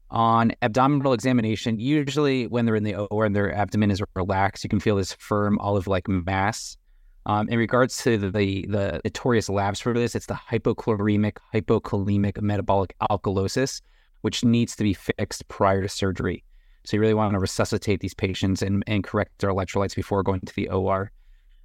On 0.09 0.51
abdominal 0.61 1.13
examination, 1.13 1.79
usually 1.79 2.47
when 2.47 2.65
they're 2.65 2.75
in 2.75 2.83
the 2.83 2.95
OR 2.95 3.25
and 3.25 3.35
their 3.35 3.53
abdomen 3.53 3.91
is 3.91 4.01
relaxed, 4.15 4.63
you 4.63 4.69
can 4.69 4.79
feel 4.79 4.95
this 4.95 5.13
firm 5.13 5.57
olive-like 5.59 6.07
mass. 6.07 6.77
Um, 7.25 7.47
in 7.49 7.57
regards 7.57 7.97
to 8.03 8.17
the, 8.17 8.29
the, 8.29 8.65
the 8.67 9.01
notorious 9.05 9.49
labs 9.49 9.79
for 9.79 9.93
this, 9.93 10.13
it's 10.13 10.25
the 10.25 10.33
hypochloremic, 10.33 11.37
hypokalemic 11.53 12.41
metabolic 12.41 12.95
alkalosis, 13.09 13.81
which 14.21 14.43
needs 14.43 14.75
to 14.75 14.83
be 14.83 14.93
fixed 14.93 15.47
prior 15.47 15.81
to 15.81 15.89
surgery. 15.89 16.43
So 16.85 16.97
you 16.97 17.01
really 17.01 17.13
want 17.13 17.33
to 17.33 17.39
resuscitate 17.39 18.01
these 18.01 18.13
patients 18.13 18.61
and, 18.61 18.83
and 18.87 19.03
correct 19.03 19.39
their 19.39 19.51
electrolytes 19.51 19.95
before 19.95 20.21
going 20.21 20.41
to 20.41 20.55
the 20.55 20.69
OR. 20.69 21.11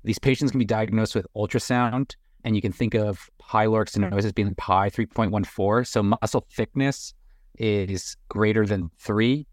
These 0.04 0.20
patients 0.20 0.52
can 0.52 0.58
be 0.58 0.64
diagnosed 0.64 1.14
with 1.14 1.26
ultrasound, 1.36 2.14
and 2.44 2.54
you 2.56 2.62
can 2.62 2.72
think 2.72 2.94
of 2.94 3.30
pyloric 3.42 3.90
stenosis 3.90 4.34
being 4.34 4.54
pi 4.56 4.90
3.14. 4.90 5.86
So 5.86 6.02
muscle 6.02 6.46
thickness 6.52 7.14
is 7.58 8.16
greater 8.28 8.66
than 8.66 8.90
three, 8.98 9.46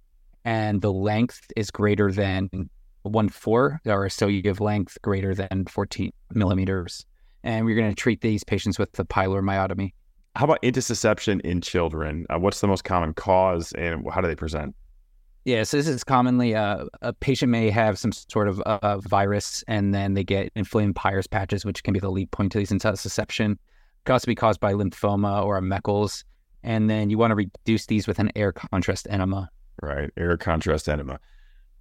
and 0.44 0.82
the 0.82 0.92
length 0.92 1.52
is 1.56 1.72
greater 1.72 2.12
than 2.12 2.50
one 3.04 3.30
four, 3.30 3.80
or 3.86 4.10
so 4.10 4.28
you 4.28 4.42
give 4.42 4.60
length 4.60 4.98
greater 5.02 5.36
than 5.36 5.66
14 5.70 6.12
millimeters. 6.34 7.06
And 7.44 7.66
we're 7.66 7.76
going 7.76 7.90
to 7.90 7.96
treat 7.96 8.22
these 8.22 8.44
patients 8.44 8.80
with 8.80 8.92
the 8.94 9.06
pyloromyotomy. 9.06 9.94
How 10.36 10.46
about 10.46 10.62
intussusception 10.64 11.42
in 11.42 11.62
children? 11.62 12.26
Uh, 12.30 12.40
what's 12.40 12.60
the 12.60 12.68
most 12.68 12.84
common 12.84 13.14
cause, 13.14 13.72
and 13.74 14.06
how 14.12 14.22
do 14.22 14.28
they 14.28 14.36
present? 14.36 14.76
Yeah, 15.46 15.62
so 15.62 15.78
this 15.78 15.88
is 15.88 16.04
commonly 16.04 16.56
uh, 16.56 16.86
a 17.04 17.14
patient 17.14 17.52
may 17.52 17.70
have 17.70 18.00
some 18.00 18.12
sort 18.12 18.48
of 18.48 18.60
uh, 18.62 18.98
virus, 18.98 19.64
and 19.68 19.94
then 19.94 20.16
they 20.16 20.24
get 20.24 20.52
inflamed 20.56 20.96
Peyer's 20.96 21.28
patches, 21.28 21.64
which 21.64 21.84
can 21.84 21.94
be 21.94 22.00
the 22.00 22.10
lead 22.10 22.32
point 22.32 22.52
to 22.54 22.58
these 22.58 22.72
intussusception. 22.72 23.52
It 23.52 23.60
could 24.06 24.14
also 24.14 24.26
be 24.26 24.34
caused 24.34 24.60
by 24.60 24.74
lymphoma 24.74 25.46
or 25.46 25.58
a 25.58 25.62
Meckel's, 25.62 26.26
and 26.64 26.90
then 26.90 27.12
you 27.12 27.20
want 27.20 27.30
to 27.30 27.36
reduce 27.36 27.86
these 27.86 28.08
with 28.08 28.18
an 28.18 28.32
air 28.36 28.52
contrast 28.52 29.08
enema. 29.08 29.52
Right, 29.84 30.10
air 30.18 30.36
contrast 30.36 30.90
enema. 30.90 31.20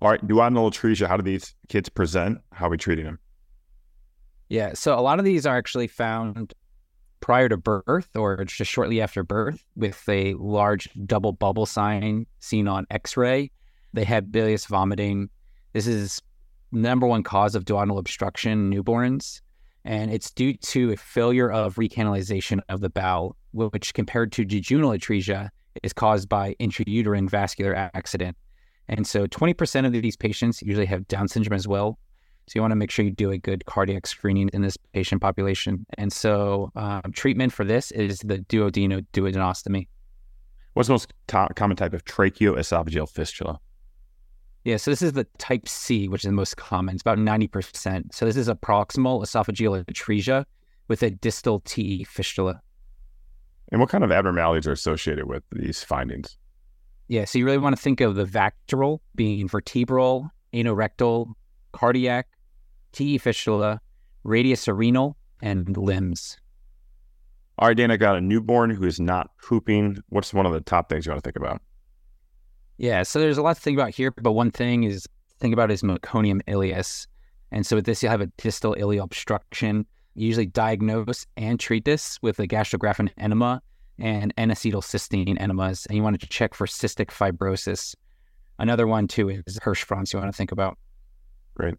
All 0.02 0.10
right, 0.10 0.26
duodenal. 0.26 1.06
How 1.06 1.16
do 1.16 1.22
these 1.22 1.54
kids 1.70 1.88
present? 1.88 2.42
How 2.52 2.66
are 2.66 2.70
we 2.70 2.76
treating 2.76 3.06
them? 3.06 3.18
Yeah, 4.50 4.74
so 4.74 4.98
a 4.98 5.00
lot 5.00 5.18
of 5.18 5.24
these 5.24 5.46
are 5.46 5.56
actually 5.56 5.86
found 5.86 6.52
prior 7.24 7.48
to 7.48 7.56
birth 7.56 8.14
or 8.14 8.44
just 8.44 8.70
shortly 8.70 9.00
after 9.00 9.24
birth 9.24 9.64
with 9.76 10.06
a 10.10 10.34
large 10.34 10.90
double 11.06 11.32
bubble 11.32 11.64
sign 11.64 12.26
seen 12.40 12.68
on 12.68 12.84
x-ray. 12.90 13.50
They 13.94 14.04
had 14.04 14.30
bilious 14.30 14.66
vomiting. 14.66 15.30
This 15.72 15.86
is 15.86 16.20
number 16.70 17.06
one 17.06 17.22
cause 17.22 17.54
of 17.54 17.64
duodenal 17.64 17.98
obstruction 17.98 18.52
in 18.52 18.70
newborns 18.70 19.40
and 19.86 20.12
it's 20.12 20.30
due 20.30 20.52
to 20.52 20.92
a 20.92 20.98
failure 20.98 21.50
of 21.50 21.76
recanalization 21.76 22.60
of 22.68 22.82
the 22.82 22.90
bowel 22.90 23.38
which 23.52 23.94
compared 23.94 24.30
to 24.32 24.44
jejunal 24.44 24.94
atresia 24.94 25.48
is 25.82 25.94
caused 25.94 26.28
by 26.28 26.54
intrauterine 26.60 27.30
vascular 27.30 27.74
accident. 27.94 28.36
And 28.86 29.06
so 29.06 29.26
20% 29.26 29.86
of 29.86 29.92
these 29.92 30.18
patients 30.18 30.60
usually 30.60 30.84
have 30.86 31.08
down 31.08 31.28
syndrome 31.28 31.56
as 31.56 31.66
well 31.66 31.98
so 32.46 32.52
you 32.54 32.60
want 32.60 32.72
to 32.72 32.76
make 32.76 32.90
sure 32.90 33.04
you 33.04 33.10
do 33.10 33.30
a 33.30 33.38
good 33.38 33.64
cardiac 33.64 34.06
screening 34.06 34.50
in 34.52 34.62
this 34.62 34.76
patient 34.92 35.22
population. 35.22 35.86
And 35.96 36.12
so 36.12 36.70
um, 36.76 37.12
treatment 37.12 37.52
for 37.52 37.64
this 37.64 37.90
is 37.90 38.18
the 38.18 38.38
duodeno-duodenostomy. 38.38 39.88
What's 40.74 40.88
the 40.88 40.94
most 40.94 41.12
common 41.28 41.76
type 41.76 41.94
of 41.94 42.04
tracheoesophageal 42.04 43.08
fistula? 43.08 43.60
Yeah, 44.64 44.76
so 44.76 44.90
this 44.90 45.02
is 45.02 45.12
the 45.12 45.24
type 45.38 45.68
C, 45.68 46.08
which 46.08 46.22
is 46.22 46.28
the 46.28 46.32
most 46.32 46.56
common. 46.56 46.94
It's 46.94 47.02
about 47.02 47.18
90%. 47.18 48.14
So 48.14 48.24
this 48.24 48.36
is 48.36 48.48
a 48.48 48.54
proximal 48.54 49.22
esophageal 49.22 49.84
atresia 49.84 50.44
with 50.88 51.02
a 51.02 51.10
distal 51.10 51.60
TE 51.60 52.04
fistula. 52.04 52.60
And 53.70 53.80
what 53.80 53.90
kind 53.90 54.04
of 54.04 54.12
abnormalities 54.12 54.66
are 54.66 54.72
associated 54.72 55.26
with 55.26 55.42
these 55.52 55.82
findings? 55.82 56.36
Yeah, 57.08 57.24
so 57.24 57.38
you 57.38 57.44
really 57.44 57.58
want 57.58 57.76
to 57.76 57.82
think 57.82 58.00
of 58.00 58.14
the 58.14 58.24
VACTERL 58.24 59.00
being 59.14 59.48
vertebral, 59.48 60.30
anorectal, 60.54 61.34
cardiac, 61.72 62.28
TE 62.94 63.18
fistula, 63.18 63.80
radius 64.22 64.66
renal, 64.68 65.16
and 65.42 65.76
limbs. 65.76 66.38
All 67.58 67.68
right, 67.68 67.76
Dan, 67.76 67.90
I 67.90 67.96
got 67.96 68.16
a 68.16 68.20
newborn 68.20 68.70
who 68.70 68.84
is 68.84 68.98
not 68.98 69.30
pooping. 69.38 69.98
What's 70.08 70.32
one 70.32 70.46
of 70.46 70.52
the 70.52 70.60
top 70.60 70.88
things 70.88 71.06
you 71.06 71.12
want 71.12 71.22
to 71.22 71.28
think 71.28 71.36
about? 71.36 71.60
Yeah, 72.78 73.04
so 73.04 73.20
there's 73.20 73.38
a 73.38 73.42
lot 73.42 73.56
to 73.56 73.62
think 73.62 73.78
about 73.78 73.90
here, 73.90 74.10
but 74.10 74.32
one 74.32 74.50
thing 74.50 74.84
is 74.84 75.06
think 75.38 75.52
about 75.52 75.70
is 75.70 75.82
meconium 75.82 76.40
ileus. 76.48 77.06
And 77.52 77.64
so 77.64 77.76
with 77.76 77.86
this, 77.86 78.02
you'll 78.02 78.10
have 78.10 78.20
a 78.20 78.26
distal 78.38 78.74
ileal 78.74 79.04
obstruction. 79.04 79.86
You 80.14 80.26
usually 80.26 80.46
diagnose 80.46 81.26
and 81.36 81.60
treat 81.60 81.84
this 81.84 82.18
with 82.22 82.38
a 82.40 82.48
Gastrografin 82.48 83.10
enema 83.18 83.62
and 83.98 84.34
N-acetylcysteine 84.36 85.40
enemas, 85.40 85.86
and 85.86 85.96
you 85.96 86.02
want 86.02 86.20
to 86.20 86.26
check 86.26 86.54
for 86.54 86.66
cystic 86.66 87.06
fibrosis. 87.06 87.94
Another 88.58 88.88
one 88.88 89.06
too 89.06 89.28
is 89.28 89.58
Hirschsprung's 89.60 90.12
you 90.12 90.18
want 90.18 90.32
to 90.32 90.36
think 90.36 90.50
about. 90.50 90.78
Great. 91.54 91.76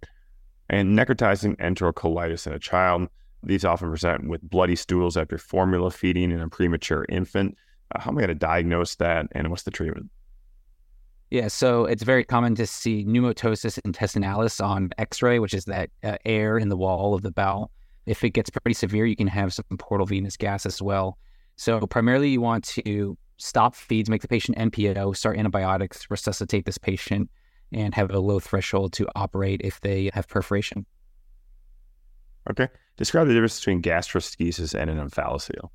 And 0.70 0.98
necrotizing 0.98 1.58
enterocolitis 1.58 2.48
in 2.48 2.54
a 2.54 2.60
child. 2.60 3.08
These 3.44 3.64
often 3.64 3.90
present 3.90 4.28
with 4.28 4.42
bloody 4.42 4.76
stools 4.76 5.16
after 5.18 5.38
formula 5.38 5.92
feeding 5.92 6.32
in 6.32 6.42
a 6.42 6.50
premature 6.50 7.06
infant. 7.10 7.56
Uh, 7.94 8.02
how 8.02 8.10
am 8.10 8.18
I 8.18 8.22
going 8.22 8.30
to 8.30 8.36
diagnose 8.36 8.96
that, 8.96 9.28
and 9.34 9.52
what's 9.52 9.64
the 9.64 9.72
treatment? 9.72 10.10
Yeah, 11.30 11.48
so 11.48 11.86
it's 11.86 12.04
very 12.04 12.24
common 12.24 12.56
to 12.56 12.66
see 12.66 13.04
pneumatosis 13.06 13.80
intestinalis 13.82 14.64
on 14.64 14.90
X-ray, 14.98 15.40
which 15.40 15.54
is 15.54 15.66
that 15.66 15.90
uh, 16.04 16.18
air 16.26 16.58
in 16.58 16.70
the 16.70 16.78
wall 16.78 17.14
of 17.14 17.22
the 17.22 17.32
bowel. 17.32 17.72
If 18.06 18.24
it 18.24 18.32
gets 18.32 18.50
pretty 18.50 18.76
severe, 18.76 19.06
you 19.06 19.16
can 19.16 19.28
have 19.28 19.54
some 19.54 19.66
portal 19.78 20.06
venous 20.06 20.38
gas 20.38 20.66
as 20.66 20.82
well. 20.82 21.18
So 21.56 21.80
primarily, 21.88 22.30
you 22.30 22.42
want 22.42 22.64
to 22.86 23.18
stop 23.38 23.76
feeds, 23.76 24.10
make 24.10 24.22
the 24.22 24.28
patient 24.28 24.58
NPO, 24.58 25.16
start 25.16 25.38
antibiotics, 25.38 26.10
resuscitate 26.10 26.66
this 26.66 26.78
patient, 26.78 27.30
and 27.72 27.94
have 27.96 28.12
a 28.12 28.20
low 28.20 28.40
threshold 28.40 28.94
to 28.94 29.08
operate 29.16 29.62
if 29.64 29.82
they 29.82 30.12
have 30.14 30.28
perforation. 30.28 30.86
Okay. 32.50 32.68
Describe 32.98 33.28
the 33.28 33.34
difference 33.34 33.60
between 33.60 33.82
gastroschisis 33.82 34.74
and 34.74 34.90
an 34.90 34.98
omphalocele. 34.98 35.70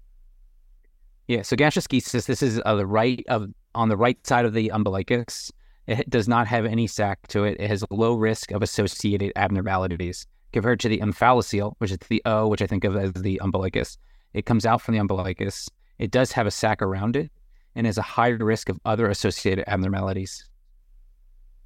Yeah, 1.28 1.42
so 1.42 1.56
gastroschisis, 1.56 2.26
this 2.26 2.42
is 2.42 2.60
uh, 2.64 2.74
the 2.74 2.86
right 2.86 3.24
of 3.28 3.48
on 3.74 3.88
the 3.88 3.96
right 3.96 4.24
side 4.26 4.44
of 4.44 4.52
the 4.52 4.70
umbilicus. 4.70 5.52
It 5.86 6.10
does 6.10 6.28
not 6.28 6.46
have 6.46 6.64
any 6.64 6.86
sac 6.86 7.26
to 7.28 7.44
it. 7.44 7.60
It 7.60 7.68
has 7.68 7.82
a 7.82 7.94
low 7.94 8.14
risk 8.14 8.50
of 8.50 8.62
associated 8.62 9.32
abnormalities 9.36 10.26
compared 10.52 10.80
to 10.80 10.88
the 10.88 10.98
omphalocele, 10.98 11.74
which 11.78 11.90
is 11.90 11.98
the 12.08 12.22
O, 12.24 12.48
which 12.48 12.62
I 12.62 12.66
think 12.66 12.84
of 12.84 12.96
as 12.96 13.12
the 13.12 13.40
umbilicus. 13.40 13.96
It 14.32 14.46
comes 14.46 14.66
out 14.66 14.82
from 14.82 14.94
the 14.94 15.00
umbilicus. 15.00 15.68
It 15.98 16.10
does 16.10 16.32
have 16.32 16.46
a 16.46 16.50
sac 16.50 16.82
around 16.82 17.16
it 17.16 17.30
and 17.74 17.86
has 17.86 17.98
a 17.98 18.02
higher 18.02 18.36
risk 18.36 18.68
of 18.68 18.80
other 18.84 19.08
associated 19.08 19.64
abnormalities. 19.68 20.48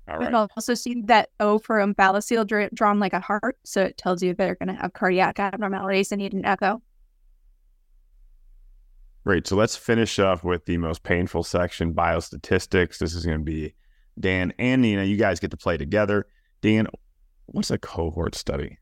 All 0.07 0.17
right. 0.17 0.25
You 0.25 0.27
can 0.27 0.35
also 0.35 0.75
seen 0.75 1.07
that 1.07 1.31
O 1.41 1.59
for 1.59 1.79
omphalocele 1.79 2.75
drawn 2.75 2.99
like 2.99 3.15
a 3.15 3.21
heart, 3.21 3.57
so 3.65 3.83
it 3.83 3.97
tells 3.97 4.23
you 4.23 4.35
they're 4.35 4.55
going 4.55 4.69
to 4.69 4.75
have 4.75 4.93
cardiac 4.93 5.39
abnormalities 5.39 6.13
and 6.13 6.21
need 6.21 6.35
an 6.35 6.45
echo. 6.45 6.83
Great. 9.25 9.47
So 9.47 9.57
let's 9.57 9.77
finish 9.77 10.19
up 10.19 10.45
with 10.45 10.67
the 10.67 10.77
most 10.77 11.03
painful 11.03 11.45
section, 11.45 11.95
biostatistics. 11.95 12.99
This 12.99 13.15
is 13.15 13.25
going 13.25 13.39
to 13.39 13.45
be 13.45 13.75
Dan 14.21 14.53
and 14.59 14.83
Nina. 14.83 15.05
You 15.05 15.17
guys 15.17 15.41
get 15.41 15.51
to 15.53 15.57
play 15.57 15.79
together. 15.79 16.27
Dan, 16.61 16.87
what's 17.47 17.71
a 17.71 17.79
cohort 17.79 18.35
study? 18.35 18.79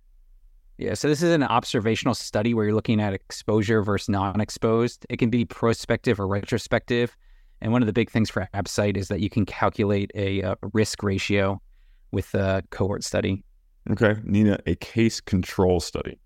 Yeah, 0.79 0.95
so 0.95 1.07
this 1.07 1.23
is 1.23 1.33
an 1.33 1.45
observational 1.45 2.15
study 2.15 2.55
where 2.55 2.65
you're 2.65 2.75
looking 2.75 3.01
at 3.01 3.15
exposure 3.15 3.83
versus 3.83 4.09
non-exposed. 4.09 5.07
It 5.09 5.19
can 5.19 5.31
be 5.31 5.45
prospective 5.45 6.19
or 6.19 6.27
retrospective. 6.27 7.17
And 7.63 7.73
one 7.73 7.81
of 7.81 7.87
the 7.87 7.93
big 7.93 8.11
things 8.11 8.29
for 8.29 8.49
ABSITE 8.55 8.97
is 8.97 9.07
that 9.07 9.21
you 9.21 9.31
can 9.31 9.47
calculate 9.47 10.11
a, 10.17 10.41
a 10.41 10.51
uh, 10.51 10.55
risk 10.73 11.03
ratio 11.05 11.63
with 12.11 12.35
a 12.35 12.63
cohort 12.71 13.05
study. 13.05 13.45
Okay. 13.89 14.17
Nina, 14.25 14.59
a 14.67 14.75
case 14.75 15.21
control 15.21 15.79
study. 15.79 16.19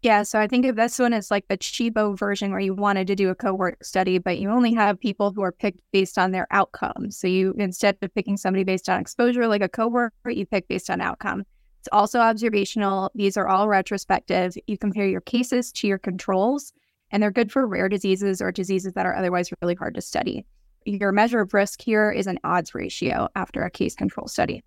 Yeah, 0.00 0.22
so 0.22 0.40
I 0.40 0.48
think 0.48 0.64
if 0.64 0.74
this 0.74 0.98
one 0.98 1.12
is 1.12 1.30
like 1.30 1.46
the 1.48 1.58
cheapo 1.58 2.18
version 2.18 2.50
where 2.50 2.60
you 2.60 2.74
wanted 2.74 3.06
to 3.08 3.14
do 3.14 3.28
a 3.28 3.34
cohort 3.34 3.84
study, 3.84 4.18
but 4.18 4.38
you 4.38 4.50
only 4.50 4.72
have 4.72 4.98
people 4.98 5.32
who 5.32 5.42
are 5.42 5.52
picked 5.52 5.80
based 5.92 6.18
on 6.18 6.32
their 6.32 6.46
outcomes. 6.50 7.16
So 7.18 7.28
you 7.28 7.54
instead 7.58 7.98
of 8.00 8.12
picking 8.14 8.38
somebody 8.38 8.64
based 8.64 8.88
on 8.88 9.00
exposure 9.00 9.46
like 9.46 9.62
a 9.62 9.68
cohort, 9.68 10.12
you 10.26 10.46
pick 10.46 10.66
based 10.66 10.88
on 10.88 11.02
outcome. 11.02 11.44
It's 11.80 11.88
also 11.92 12.20
observational. 12.20 13.10
These 13.14 13.36
are 13.36 13.48
all 13.48 13.68
retrospective. 13.68 14.56
You 14.66 14.78
compare 14.78 15.06
your 15.06 15.20
cases 15.20 15.70
to 15.72 15.86
your 15.86 15.98
controls 15.98 16.72
and 17.12 17.22
they're 17.22 17.30
good 17.30 17.52
for 17.52 17.66
rare 17.66 17.88
diseases 17.88 18.40
or 18.40 18.50
diseases 18.50 18.94
that 18.94 19.06
are 19.06 19.14
otherwise 19.14 19.50
really 19.60 19.74
hard 19.74 19.94
to 19.94 20.00
study. 20.00 20.44
Your 20.84 21.12
measure 21.12 21.40
of 21.40 21.54
risk 21.54 21.80
here 21.80 22.10
is 22.10 22.26
an 22.26 22.38
odds 22.42 22.74
ratio 22.74 23.28
after 23.36 23.62
a 23.62 23.70
case 23.70 23.94
control 23.94 24.26
study. 24.26 24.64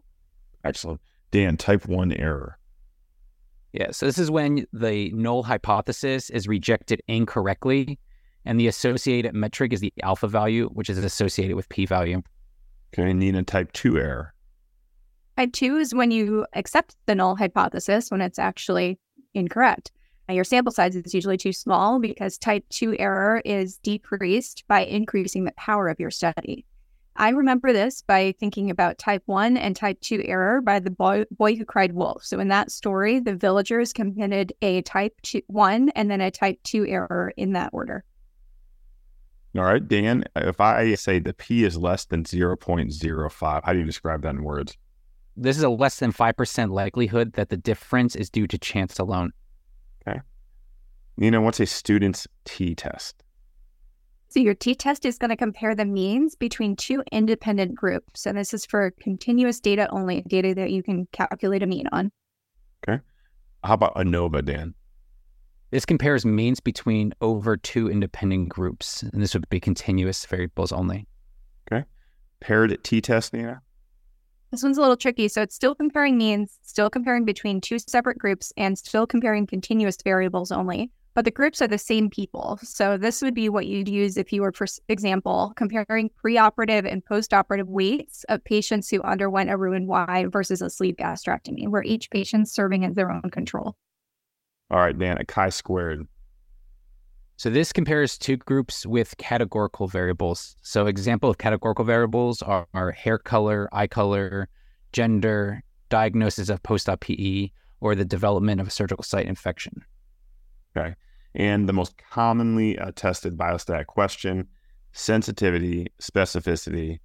Excellent. 0.63 1.01
Dan, 1.31 1.58
type 1.58 1.88
one 1.88 2.13
error. 2.13 2.58
Yeah, 3.73 3.91
so 3.91 4.05
this 4.05 4.17
is 4.17 4.31
when 4.31 4.65
the 4.71 5.12
null 5.12 5.43
hypothesis 5.43 6.29
is 6.29 6.47
rejected 6.47 7.01
incorrectly, 7.10 7.99
and 8.45 8.58
the 8.58 8.67
associated 8.67 9.34
metric 9.34 9.73
is 9.73 9.81
the 9.81 9.91
alpha 10.03 10.29
value, 10.29 10.69
which 10.69 10.89
is 10.89 10.97
associated 10.97 11.58
with 11.58 11.67
p 11.67 11.86
value. 11.86 12.21
Okay, 12.93 13.12
Nina, 13.12 13.43
type 13.43 13.73
two 13.73 13.97
error. 13.97 14.34
Type 15.36 15.51
two 15.51 15.75
is 15.75 15.93
when 15.93 16.12
you 16.12 16.45
accept 16.53 16.95
the 17.08 17.15
null 17.15 17.36
hypothesis 17.36 18.10
when 18.10 18.21
it's 18.21 18.39
actually 18.39 18.97
incorrect. 19.34 19.91
Your 20.28 20.44
sample 20.44 20.72
size 20.72 20.96
is 20.96 21.14
usually 21.14 21.38
too 21.38 21.54
small 21.54 22.00
because 22.00 22.38
type 22.38 22.66
2 22.70 22.98
error 22.98 23.42
is 23.46 23.78
decreased 23.78 24.64
by 24.68 24.84
increasing 24.86 25.44
the 25.44 25.52
power 25.52 25.88
of 25.88 26.00
your 26.00 26.10
study. 26.10 26.66
I 27.18 27.30
remember 27.30 27.72
this 27.72 28.02
by 28.02 28.34
thinking 28.40 28.70
about 28.70 28.98
type 28.98 29.22
1 29.28 29.56
and 29.56 29.76
type 29.76 30.02
2 30.02 30.24
error 30.26 30.62
by 30.62 30.80
the 30.80 30.90
boy, 30.90 31.26
boy 31.32 31.56
who 31.56 31.64
cried 31.64 31.94
wolf. 31.94 32.26
So 32.26 32.40
in 32.40 32.48
that 32.50 32.72
story, 32.72 33.20
the 33.20 33.36
villagers 33.36 33.94
committed 33.94 34.52
a 34.62 34.82
type 34.82 35.14
two, 35.22 35.42
1 35.48 35.90
and 35.90 36.12
then 36.12 36.22
a 36.22 36.32
type 36.32 36.60
2 36.64 36.88
error 36.88 37.32
in 37.38 37.54
that 37.54 37.70
order. 37.72 38.04
All 39.56 39.64
right, 39.64 39.88
Dan, 39.88 40.26
if 40.36 40.60
I 40.60 40.96
say 40.96 41.20
the 41.20 41.34
P 41.34 41.64
is 41.64 41.78
less 41.78 42.04
than 42.04 42.26
0.05, 42.26 43.62
how 43.64 43.72
do 43.72 43.80
you 43.80 43.86
describe 43.86 44.24
that 44.24 44.36
in 44.36 44.44
words? 44.44 44.76
This 45.38 45.56
is 45.56 45.64
a 45.64 45.70
less 45.70 46.00
than 46.00 46.12
5% 46.12 46.72
likelihood 46.72 47.34
that 47.34 47.48
the 47.48 47.58
difference 47.58 48.18
is 48.18 48.30
due 48.30 48.48
to 48.48 48.58
chance 48.58 49.00
alone. 49.00 49.32
Okay. 50.08 50.22
Nina, 51.18 51.41
what's 51.41 51.60
a 51.60 51.65
student's 51.65 52.28
t 52.44 52.76
test? 52.76 53.24
So 54.36 54.41
your 54.41 54.54
t-test 54.54 55.06
is 55.06 55.18
going 55.18 55.30
to 55.30 55.38
compare 55.38 55.76
the 55.76 55.86
means 55.86 56.36
between 56.36 56.76
two 56.76 57.02
independent 57.10 57.74
groups. 57.74 58.26
And 58.26 58.38
this 58.38 58.54
is 58.54 58.65
for 58.65 58.91
continuous 59.00 59.62
data 59.62 59.88
only, 59.91 60.24
data 60.28 60.54
that 60.56 60.72
you 60.72 60.84
can 60.84 61.08
calculate 61.13 61.63
a 61.63 61.65
mean 61.65 61.88
on. 61.94 62.12
Okay. 62.86 63.02
How 63.63 63.76
about 63.76 63.96
ANOVA, 63.96 64.44
Dan? 64.44 64.74
This 65.72 65.86
compares 65.86 66.26
means 66.26 66.60
between 66.60 67.13
over 67.22 67.56
two 67.56 67.89
independent 67.89 68.50
groups, 68.50 69.04
and 69.04 69.22
this 69.22 69.34
would 69.34 69.48
be 69.48 69.62
continuous 69.62 70.26
variables 70.26 70.74
only. 70.74 71.08
Okay. 71.72 71.86
Paired 72.41 72.78
t-test, 72.84 73.32
Nina? 73.32 73.62
This 74.56 74.63
one's 74.63 74.78
a 74.78 74.82
little 74.82 74.96
tricky. 74.96 75.28
So 75.28 75.41
it's 75.41 75.54
still 75.54 75.76
comparing 75.76 76.18
means, 76.18 76.58
still 76.62 76.89
comparing 76.89 77.26
between 77.26 77.60
two 77.60 77.78
separate 77.78 78.18
groups, 78.18 78.54
and 78.56 78.78
still 78.78 79.06
comparing 79.06 79.46
continuous 79.48 79.98
variables 80.02 80.50
only 80.50 80.91
but 81.13 81.24
the 81.24 81.32
groups 81.32 81.62
are 81.62 81.68
the 81.68 81.78
same 81.78 82.10
people. 82.10 82.60
So 82.62 82.98
this 82.98 83.22
would 83.22 83.34
be 83.34 83.48
what 83.48 83.65
you'd 83.68 83.88
use 83.88 84.18
if 84.18 84.34
you 84.34 84.41
were, 84.41 84.52
for 84.52 84.68
example, 84.89 85.54
comparing 85.56 86.10
preoperative 86.24 86.86
and 86.91 87.04
postoperative 87.06 87.68
weights 87.68 88.26
of 88.28 88.44
patients 88.44 88.89
who 88.89 89.02
underwent 89.02 89.50
a 89.50 89.56
Roux-en-Y 89.56 90.26
versus 90.28 90.62
a 90.62 90.70
sleeve 90.70 90.96
gastrectomy, 90.98 91.70
where 91.70 91.84
each 91.84 92.10
patient's 92.10 92.52
serving 92.52 92.84
as 92.84 92.96
their 92.96 93.10
own 93.10 93.30
control. 93.32 93.78
All 94.70 94.80
right, 94.80 94.98
Dan, 94.98 95.18
a 95.18 95.24
chi-squared. 95.24 96.06
So 97.38 97.50
this 97.50 97.74
compares 97.74 98.17
two 98.17 98.38
groups 98.38 98.86
with 98.86 99.17
categorical 99.17 99.88
variables. 99.88 100.56
So 100.62 100.88
example 100.88 101.30
of 101.30 101.38
categorical 101.38 101.86
variables 101.86 102.41
are, 102.41 102.67
are 102.74 102.91
hair 102.91 103.17
color, 103.17 103.67
eye 103.74 103.88
color, 103.88 104.48
gender, 104.93 105.62
diagnosis 105.89 106.50
of 106.50 106.63
post-op 106.63 107.02
PE, 107.02 107.50
or 107.82 107.93
the 107.93 108.06
development 108.06 108.62
of 108.62 108.67
a 108.67 108.71
surgical 108.71 109.04
site 109.04 109.28
infection. 109.28 109.84
Okay 110.76 110.95
and 111.36 111.67
the 111.67 111.74
most 111.74 111.98
commonly 111.98 112.80
uh, 112.80 112.91
tested 112.95 113.38
biostat 113.38 113.86
question 113.86 114.48
sensitivity, 114.93 115.88
specificity, 116.02 117.00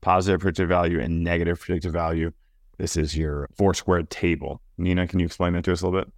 positive 0.00 0.40
predictive 0.40 0.68
value, 0.68 1.00
and 1.00 1.24
negative 1.24 1.58
predictive 1.58 1.92
value. 1.92 2.30
This 2.78 2.96
is 2.96 3.16
your 3.16 3.50
four 3.56 3.74
squared 3.74 4.10
table. 4.10 4.62
Nina, 4.78 5.08
can 5.08 5.18
you 5.18 5.26
explain 5.26 5.52
that 5.54 5.64
to 5.64 5.72
us 5.72 5.82
a 5.82 5.86
little 5.86 6.00
bit? 6.02 6.12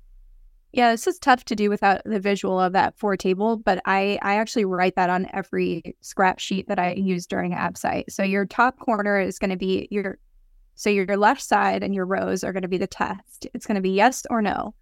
Yeah, 0.75 0.91
this 0.91 1.07
is 1.07 1.21
tough 1.21 1.45
to 1.45 1.55
do 1.55 1.71
without 1.71 2.03
the 2.05 2.19
visual 2.19 2.59
of 2.59 2.73
that 2.73 2.99
four 2.99 3.17
table, 3.17 3.57
but 3.57 3.81
I, 3.85 4.19
I 4.23 4.35
actually 4.39 4.65
write 4.65 4.97
that 4.97 5.09
on 5.09 5.29
every 5.33 5.95
scrap 6.01 6.41
sheet 6.41 6.67
that 6.67 6.81
I 6.81 6.95
use 6.95 7.29
during 7.29 7.53
ABSITE. 7.53 8.11
So 8.11 8.25
your 8.25 8.45
top 8.45 8.81
corner 8.81 9.21
is 9.21 9.39
going 9.39 9.51
to 9.51 9.57
be 9.57 9.87
your 9.93 10.19
so 10.75 10.91
your 10.91 11.17
left 11.17 11.43
side 11.43 11.85
and 11.85 11.95
your 11.95 12.07
rows 12.07 12.43
are 12.43 12.53
going 12.53 12.63
to 12.63 12.69
be 12.69 12.79
the 12.79 12.89
test. 12.89 13.47
It's 13.55 13.67
going 13.67 13.77
to 13.77 13.81
be 13.81 13.91
yes 13.91 14.27
or 14.31 14.43
no. 14.43 14.75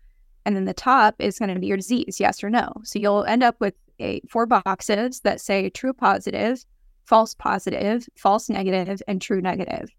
And 0.46 0.56
then 0.56 0.64
the 0.64 0.72
top 0.72 1.14
is 1.18 1.38
going 1.38 1.52
to 1.52 1.60
be 1.60 1.66
your 1.66 1.76
disease, 1.76 2.18
yes 2.18 2.42
or 2.42 2.48
no. 2.48 2.72
So 2.84 2.98
you'll 2.98 3.24
end 3.24 3.42
up 3.42 3.56
with 3.60 3.74
a 4.00 4.22
four 4.30 4.46
boxes 4.46 5.20
that 5.20 5.42
say 5.42 5.68
true 5.68 5.92
positive, 5.92 6.64
false 7.04 7.34
positive, 7.34 8.08
false 8.16 8.48
negative, 8.48 9.02
and 9.06 9.20
true 9.20 9.42
negative. 9.42 9.90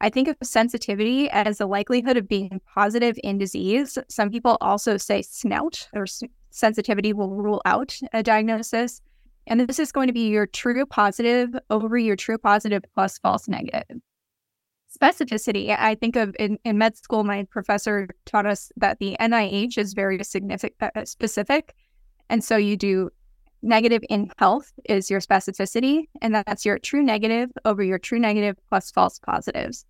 I 0.00 0.10
think 0.10 0.28
of 0.28 0.36
sensitivity 0.42 1.28
as 1.30 1.58
the 1.58 1.66
likelihood 1.66 2.16
of 2.16 2.28
being 2.28 2.60
positive 2.72 3.18
in 3.24 3.38
disease. 3.38 3.98
Some 4.08 4.30
people 4.30 4.58
also 4.60 4.96
say 4.96 5.22
SNOUT 5.22 5.88
or 5.92 6.06
sensitivity 6.50 7.12
will 7.12 7.30
rule 7.30 7.60
out 7.64 7.96
a 8.12 8.22
diagnosis. 8.22 9.00
And 9.46 9.60
this 9.60 9.78
is 9.78 9.92
going 9.92 10.06
to 10.06 10.12
be 10.12 10.28
your 10.28 10.46
true 10.46 10.86
positive 10.86 11.56
over 11.70 11.96
your 11.98 12.16
true 12.16 12.38
positive 12.38 12.82
plus 12.94 13.18
false 13.18 13.48
negative 13.48 13.98
specificity. 14.88 15.76
I 15.78 15.94
think 15.94 16.16
of 16.16 16.34
in, 16.38 16.58
in 16.64 16.78
med 16.78 16.96
school, 16.96 17.24
my 17.24 17.44
professor 17.50 18.08
taught 18.24 18.46
us 18.46 18.72
that 18.76 18.98
the 18.98 19.16
NIH 19.20 19.78
is 19.78 19.92
very 19.94 20.22
significant, 20.24 20.92
uh, 20.96 21.04
specific. 21.04 21.74
And 22.30 22.42
so 22.42 22.56
you 22.56 22.76
do 22.76 23.10
negative 23.62 24.02
in 24.08 24.30
health 24.38 24.72
is 24.84 25.10
your 25.10 25.20
specificity, 25.20 26.04
and 26.22 26.34
that's 26.34 26.64
your 26.64 26.78
true 26.78 27.02
negative 27.02 27.50
over 27.64 27.82
your 27.82 27.98
true 27.98 28.18
negative 28.18 28.56
plus 28.68 28.90
false 28.90 29.18
positives. 29.18 29.84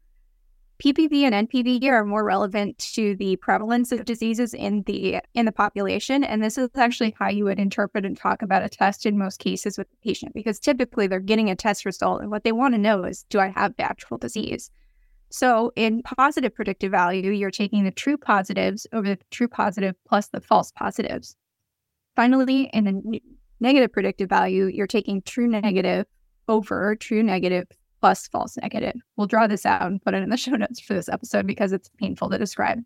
PPV 0.83 1.22
and 1.22 1.48
NPV 1.48 1.83
are 1.90 2.04
more 2.04 2.24
relevant 2.24 2.78
to 2.78 3.16
the 3.16 3.35
prevalence 3.37 3.90
of 3.90 4.04
diseases 4.04 4.54
in 4.54 4.83
the 4.83 5.18
in 5.35 5.44
the 5.44 5.52
population, 5.52 6.22
and 6.22 6.42
this 6.42 6.57
is 6.57 6.68
actually 6.76 7.14
how 7.18 7.28
you 7.28 7.44
would 7.44 7.59
interpret 7.59 8.07
and 8.07 8.16
talk 8.16 8.42
about 8.42 8.62
a 8.62 8.68
test 8.68 9.04
in 9.04 9.18
most 9.18 9.40
cases 9.40 9.76
with 9.76 9.90
the 9.90 9.96
patient, 10.04 10.35
because 10.35 10.61
typically 10.61 11.09
they're 11.09 11.18
getting 11.18 11.50
a 11.50 11.57
test 11.57 11.85
result, 11.85 12.20
and 12.20 12.31
what 12.31 12.44
they 12.44 12.52
want 12.52 12.74
to 12.74 12.78
know 12.78 13.02
is, 13.02 13.24
do 13.24 13.40
I 13.40 13.48
have 13.48 13.76
the 13.76 13.83
actual 13.83 14.18
disease? 14.18 14.70
So 15.31 15.72
in 15.74 16.02
positive 16.02 16.54
predictive 16.54 16.92
value, 16.92 17.33
you're 17.33 17.50
taking 17.50 17.83
the 17.85 17.90
true 17.90 18.16
positives 18.16 18.87
over 18.92 19.09
the 19.09 19.18
true 19.31 19.48
positive 19.48 19.96
plus 20.07 20.28
the 20.28 20.40
false 20.40 20.70
positives. 20.70 21.37
Finally, 22.14 22.70
in 22.72 22.85
the 22.85 23.20
negative 23.61 23.92
predictive 23.92 24.29
value, 24.29 24.66
you're 24.66 24.87
taking 24.87 25.23
true 25.23 25.47
negative 25.47 26.07
over 26.49 26.97
true 26.97 27.23
negative 27.23 27.66
plus 28.01 28.29
false 28.29 28.57
negative. 28.57 28.94
We'll 29.16 29.27
draw 29.27 29.47
this 29.47 29.66
out 29.66 29.83
and 29.83 30.03
put 30.03 30.14
it 30.14 30.23
in 30.23 30.31
the 30.31 30.37
show 30.38 30.53
notes 30.53 30.81
for 30.81 30.94
this 30.94 31.09
episode 31.09 31.47
because 31.47 31.73
it's 31.73 31.90
painful 31.99 32.31
to 32.31 32.38
describe. 32.38 32.79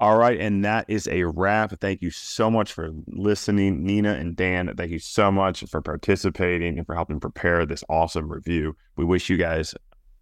All 0.00 0.16
right. 0.16 0.40
And 0.40 0.64
that 0.64 0.86
is 0.88 1.06
a 1.08 1.24
wrap. 1.24 1.78
Thank 1.78 2.00
you 2.00 2.10
so 2.10 2.50
much 2.50 2.72
for 2.72 2.90
listening. 3.08 3.84
Nina 3.84 4.14
and 4.14 4.34
Dan, 4.34 4.74
thank 4.74 4.90
you 4.90 4.98
so 4.98 5.30
much 5.30 5.62
for 5.68 5.82
participating 5.82 6.78
and 6.78 6.86
for 6.86 6.94
helping 6.94 7.20
prepare 7.20 7.66
this 7.66 7.84
awesome 7.88 8.30
review. 8.30 8.76
We 8.96 9.04
wish 9.04 9.28
you 9.28 9.36
guys 9.36 9.74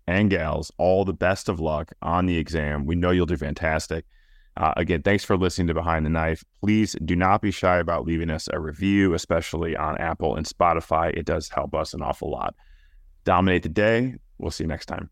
and 0.08 0.30
gals 0.30 0.72
all 0.78 1.04
the 1.04 1.12
best 1.12 1.48
of 1.48 1.60
luck 1.60 1.92
on 2.02 2.26
the 2.26 2.38
exam. 2.38 2.86
We 2.86 2.96
know 2.96 3.10
you'll 3.10 3.26
do 3.26 3.36
fantastic. 3.36 4.04
Uh, 4.58 4.74
again, 4.76 5.02
thanks 5.02 5.22
for 5.22 5.36
listening 5.36 5.68
to 5.68 5.74
Behind 5.74 6.04
the 6.04 6.10
Knife. 6.10 6.44
Please 6.60 6.96
do 7.04 7.14
not 7.14 7.40
be 7.40 7.52
shy 7.52 7.78
about 7.78 8.04
leaving 8.04 8.28
us 8.28 8.48
a 8.52 8.58
review, 8.58 9.14
especially 9.14 9.76
on 9.76 9.96
Apple 9.98 10.34
and 10.34 10.44
Spotify. 10.44 11.16
It 11.16 11.26
does 11.26 11.48
help 11.48 11.76
us 11.76 11.94
an 11.94 12.02
awful 12.02 12.28
lot. 12.28 12.56
Dominate 13.22 13.62
the 13.62 13.68
day. 13.68 14.16
We'll 14.38 14.50
see 14.50 14.64
you 14.64 14.68
next 14.68 14.86
time. 14.86 15.10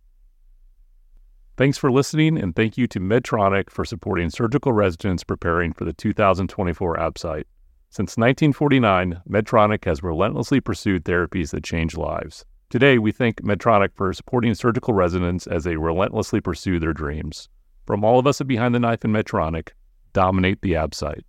Thanks 1.57 1.79
for 1.79 1.93
listening, 1.93 2.37
and 2.37 2.57
thank 2.57 2.77
you 2.77 2.89
to 2.89 2.99
Medtronic 2.99 3.71
for 3.71 3.85
supporting 3.85 4.31
surgical 4.31 4.73
residents 4.73 5.23
preparing 5.23 5.73
for 5.73 5.85
the 5.85 5.93
2024 5.93 6.99
ABSITE. 6.99 7.47
Since 7.91 8.17
1949, 8.17 9.23
Medtronic 9.31 9.85
has 9.85 10.03
relentlessly 10.03 10.61
pursued 10.61 11.05
therapies 11.05 11.51
that 11.53 11.63
change 11.63 11.97
lives. 11.97 12.45
Today, 12.69 12.99
we 12.99 13.13
thank 13.13 13.41
Medtronic 13.43 13.91
for 13.95 14.13
supporting 14.13 14.55
surgical 14.55 14.93
residents 14.93 15.47
as 15.47 15.63
they 15.63 15.77
relentlessly 15.77 16.41
pursue 16.41 16.81
their 16.81 16.93
dreams. 16.93 17.49
From 17.87 18.05
all 18.05 18.19
of 18.19 18.27
us 18.27 18.41
at 18.41 18.49
Behind 18.49 18.75
the 18.75 18.81
Knife 18.81 19.05
and 19.05 19.15
Medtronic, 19.15 19.69
dominate 20.13 20.61
the 20.61 20.75
ABSITE. 20.75 21.25